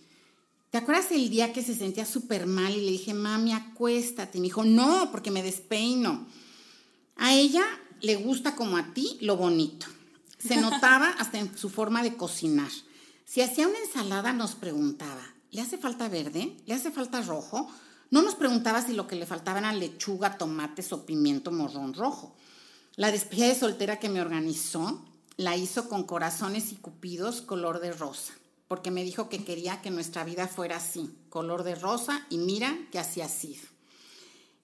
¿Te 0.70 0.78
acuerdas 0.78 1.11
el 1.12 1.31
día 1.31 1.52
que 1.52 1.62
se 1.62 1.74
sentía 1.74 2.04
súper 2.04 2.46
mal 2.46 2.74
y 2.74 2.85
le 2.85 2.90
dije, 2.90 3.14
mami, 3.14 3.52
acuéstate? 3.52 4.38
Y 4.38 4.40
me 4.40 4.48
dijo, 4.48 4.64
no, 4.64 5.11
porque 5.11 5.31
me 5.31 5.42
despeino. 5.42 6.26
A 7.16 7.35
ella 7.35 7.64
le 8.00 8.16
gusta 8.16 8.54
como 8.54 8.76
a 8.76 8.92
ti 8.92 9.16
lo 9.20 9.37
bonito. 9.37 9.87
Se 10.38 10.57
notaba 10.61 11.09
hasta 11.18 11.38
en 11.38 11.57
su 11.57 11.70
forma 11.70 12.02
de 12.02 12.16
cocinar. 12.16 12.70
Si 13.24 13.40
hacía 13.40 13.68
una 13.68 13.78
ensalada 13.78 14.33
nos 14.33 14.54
preguntaba, 14.54 15.22
¿le 15.50 15.61
hace 15.61 15.78
falta 15.78 16.09
verde? 16.09 16.57
¿Le 16.66 16.74
hace 16.74 16.90
falta 16.90 17.22
rojo? 17.22 17.68
No 18.11 18.22
nos 18.22 18.35
preguntaba 18.35 18.83
si 18.83 18.94
lo 18.94 19.07
que 19.07 19.16
le 19.16 19.26
faltaba 19.26 19.59
era 19.59 19.72
lechuga, 19.72 20.38
tomates 20.38 20.92
o 20.92 21.04
pimiento 21.04 21.52
morrón 21.52 21.94
rojo. 21.94 22.35
La 22.96 23.12
despedida 23.12 23.48
de 23.48 23.54
soltera 23.54 23.98
que 23.98 24.09
me 24.09 24.20
organizó 24.20 25.04
la 25.37 25.57
hizo 25.57 25.88
con 25.88 26.04
corazones 26.04 26.72
y 26.72 26.76
cupidos 26.76 27.42
color 27.42 27.81
de 27.81 27.92
rosa, 27.92 28.33
porque 28.68 28.90
me 28.90 29.02
dijo 29.02 29.28
que 29.28 29.44
quería 29.44 29.81
que 29.81 29.90
nuestra 29.90 30.24
vida 30.24 30.46
fuera 30.46 30.76
así, 30.76 31.11
color 31.31 31.64
de 31.64 31.74
rosa, 31.74 32.26
y 32.28 32.38
mira 32.38 32.78
que 32.92 32.98
así 32.98 33.22
ha 33.22 33.28
sido. 33.28 33.62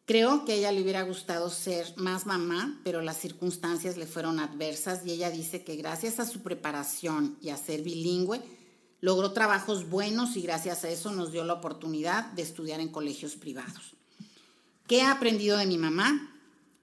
Creo 0.07 0.45
que 0.45 0.53
a 0.53 0.55
ella 0.57 0.73
le 0.73 0.83
hubiera 0.83 1.03
gustado 1.03 1.49
ser 1.49 1.95
más 1.97 2.27
mamá, 2.27 2.79
pero 2.85 3.01
las 3.01 3.17
circunstancias 3.17 3.97
le 3.97 4.07
fueron 4.07 4.39
adversas 4.39 5.01
y 5.07 5.13
ella 5.13 5.31
dice 5.31 5.65
que 5.65 5.77
gracias 5.77 6.21
a 6.21 6.27
su 6.27 6.43
preparación 6.43 7.39
y 7.41 7.49
a 7.49 7.57
ser 7.57 7.83
bilingüe, 7.83 8.43
logró 9.01 9.33
trabajos 9.33 9.89
buenos 9.89 10.37
y 10.37 10.43
gracias 10.43 10.85
a 10.85 10.91
eso 10.91 11.11
nos 11.11 11.33
dio 11.33 11.43
la 11.45 11.55
oportunidad 11.55 12.27
de 12.33 12.43
estudiar 12.43 12.81
en 12.81 12.89
colegios 12.89 13.37
privados. 13.37 13.95
¿Qué 14.87 14.99
he 14.99 15.03
aprendido 15.03 15.57
de 15.57 15.65
mi 15.65 15.79
mamá? 15.79 16.35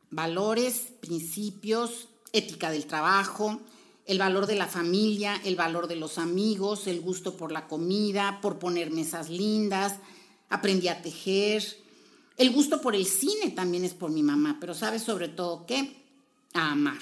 Valores, 0.09 0.87
principios, 0.99 2.09
ética 2.33 2.71
del 2.71 2.87
trabajo, 2.87 3.61
el 4.05 4.17
valor 4.19 4.47
de 4.47 4.55
la 4.55 4.67
familia, 4.67 5.39
el 5.43 5.55
valor 5.55 5.87
de 5.87 5.95
los 5.95 6.17
amigos, 6.17 6.87
el 6.87 7.01
gusto 7.01 7.37
por 7.37 7.51
la 7.51 7.67
comida, 7.67 8.39
por 8.41 8.59
poner 8.59 8.91
mesas 8.91 9.29
lindas, 9.29 9.95
aprendí 10.49 10.87
a 10.87 11.01
tejer, 11.01 11.63
el 12.37 12.51
gusto 12.51 12.81
por 12.81 12.95
el 12.95 13.05
cine 13.05 13.51
también 13.51 13.83
es 13.83 13.93
por 13.93 14.09
mi 14.09 14.23
mamá, 14.23 14.57
pero 14.59 14.73
sabes 14.73 15.03
sobre 15.03 15.27
todo 15.27 15.65
qué? 15.65 15.95
A 16.53 16.71
amar. 16.71 16.97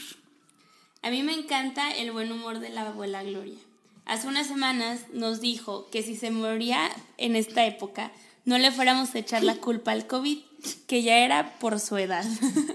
A 1.02 1.12
mí 1.12 1.24
me 1.24 1.34
encanta 1.34 1.92
el 1.92 2.12
buen 2.12 2.32
humor 2.32 2.60
de 2.60 2.70
la 2.70 2.88
abuela 2.88 3.24
Gloria. 3.24 3.58
Hace 4.06 4.28
unas 4.28 4.48
semanas 4.48 5.02
nos 5.14 5.40
dijo 5.40 5.90
que 5.92 6.04
si 6.04 6.16
se 6.16 6.30
moría 6.30 6.90
en 7.18 7.36
esta 7.36 7.66
época, 7.66 8.12
no 8.44 8.58
le 8.58 8.72
fuéramos 8.72 9.16
a 9.16 9.20
echar 9.20 9.44
la 9.44 9.56
culpa 9.56 9.92
al 9.92 10.08
COVID, 10.08 10.40
que 10.88 11.04
ya 11.04 11.20
era 11.20 11.58
por 11.60 11.80
su 11.80 11.96
edad. 11.98 12.26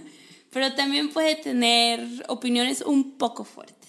Pero 0.50 0.74
también 0.74 1.10
puede 1.10 1.34
tener 1.34 2.24
opiniones 2.28 2.80
un 2.80 3.18
poco 3.18 3.44
fuertes. 3.44 3.84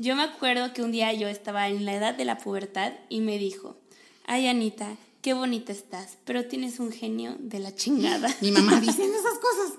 Yo 0.00 0.16
me 0.16 0.22
acuerdo 0.22 0.72
que 0.72 0.82
un 0.82 0.92
día 0.92 1.12
yo 1.12 1.28
estaba 1.28 1.68
en 1.68 1.84
la 1.84 1.94
edad 1.94 2.14
de 2.14 2.24
la 2.24 2.38
pubertad 2.38 2.94
y 3.10 3.20
me 3.20 3.36
dijo, 3.36 3.76
ay 4.24 4.46
Anita, 4.46 4.96
qué 5.20 5.34
bonita 5.34 5.72
estás, 5.72 6.16
pero 6.24 6.46
tienes 6.46 6.80
un 6.80 6.90
genio 6.90 7.36
de 7.38 7.58
la 7.58 7.74
chingada. 7.74 8.34
Mi 8.40 8.50
mamá 8.50 8.80
dice 8.80 9.04
esas 9.04 9.38
cosas. 9.38 9.78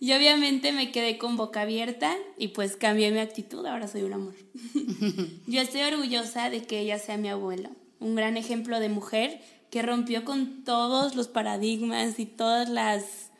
Y 0.00 0.12
obviamente 0.12 0.70
me 0.72 0.92
quedé 0.92 1.16
con 1.16 1.38
boca 1.38 1.62
abierta 1.62 2.14
y 2.36 2.48
pues 2.48 2.76
cambié 2.76 3.10
mi 3.10 3.20
actitud, 3.20 3.64
ahora 3.64 3.88
soy 3.88 4.02
un 4.02 4.12
amor. 4.12 4.34
Yo 5.46 5.62
estoy 5.62 5.80
orgullosa 5.80 6.50
de 6.50 6.64
que 6.64 6.80
ella 6.80 6.98
sea 6.98 7.16
mi 7.16 7.30
abuela, 7.30 7.70
un 8.00 8.16
gran 8.16 8.36
ejemplo 8.36 8.80
de 8.80 8.90
mujer 8.90 9.40
que 9.70 9.80
rompió 9.80 10.26
con 10.26 10.62
todos 10.62 11.16
los 11.16 11.28
paradigmas 11.28 12.18
y 12.18 12.26
todas 12.26 12.68
las 12.68 13.30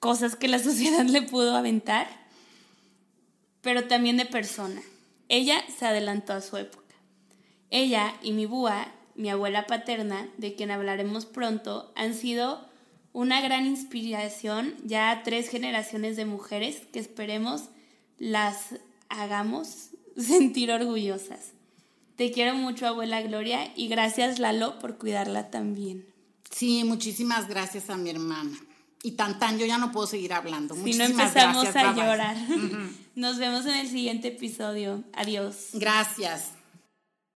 cosas 0.00 0.36
que 0.36 0.48
la 0.48 0.58
sociedad 0.58 1.04
le 1.04 1.20
pudo 1.20 1.54
aventar, 1.54 2.08
pero 3.60 3.88
también 3.88 4.16
de 4.16 4.24
persona. 4.24 4.80
Ella 5.28 5.62
se 5.76 5.86
adelantó 5.86 6.32
a 6.32 6.40
su 6.40 6.56
época. 6.56 6.94
Ella 7.70 8.14
y 8.22 8.32
mi 8.32 8.46
búa 8.46 8.92
mi 9.18 9.30
abuela 9.30 9.66
paterna, 9.66 10.28
de 10.38 10.54
quien 10.54 10.70
hablaremos 10.70 11.26
pronto, 11.26 11.92
han 11.96 12.14
sido 12.14 12.64
una 13.12 13.40
gran 13.40 13.66
inspiración 13.66 14.76
ya 14.84 15.10
a 15.10 15.24
tres 15.24 15.48
generaciones 15.48 16.16
de 16.16 16.24
mujeres 16.24 16.82
que 16.92 17.00
esperemos 17.00 17.64
las 18.16 18.76
hagamos 19.08 19.90
sentir 20.16 20.70
orgullosas. 20.70 21.52
Te 22.14 22.30
quiero 22.30 22.54
mucho, 22.54 22.86
abuela 22.86 23.20
Gloria, 23.20 23.72
y 23.74 23.88
gracias, 23.88 24.38
Lalo, 24.38 24.78
por 24.78 24.98
cuidarla 24.98 25.50
también. 25.50 26.06
Sí, 26.50 26.84
muchísimas 26.84 27.48
gracias 27.48 27.90
a 27.90 27.96
mi 27.96 28.10
hermana. 28.10 28.56
Y 29.02 29.12
tan 29.12 29.38
tan, 29.38 29.58
yo 29.58 29.66
ya 29.66 29.78
no 29.78 29.92
puedo 29.92 30.06
seguir 30.06 30.32
hablando. 30.32 30.74
Si 30.74 30.94
no 30.94 31.04
empezamos 31.04 31.74
a 31.74 31.94
llorar. 31.94 32.36
Nos 33.14 33.38
vemos 33.38 33.64
en 33.66 33.74
el 33.74 33.88
siguiente 33.88 34.28
episodio. 34.28 35.04
Adiós. 35.12 35.68
Gracias. 35.72 36.57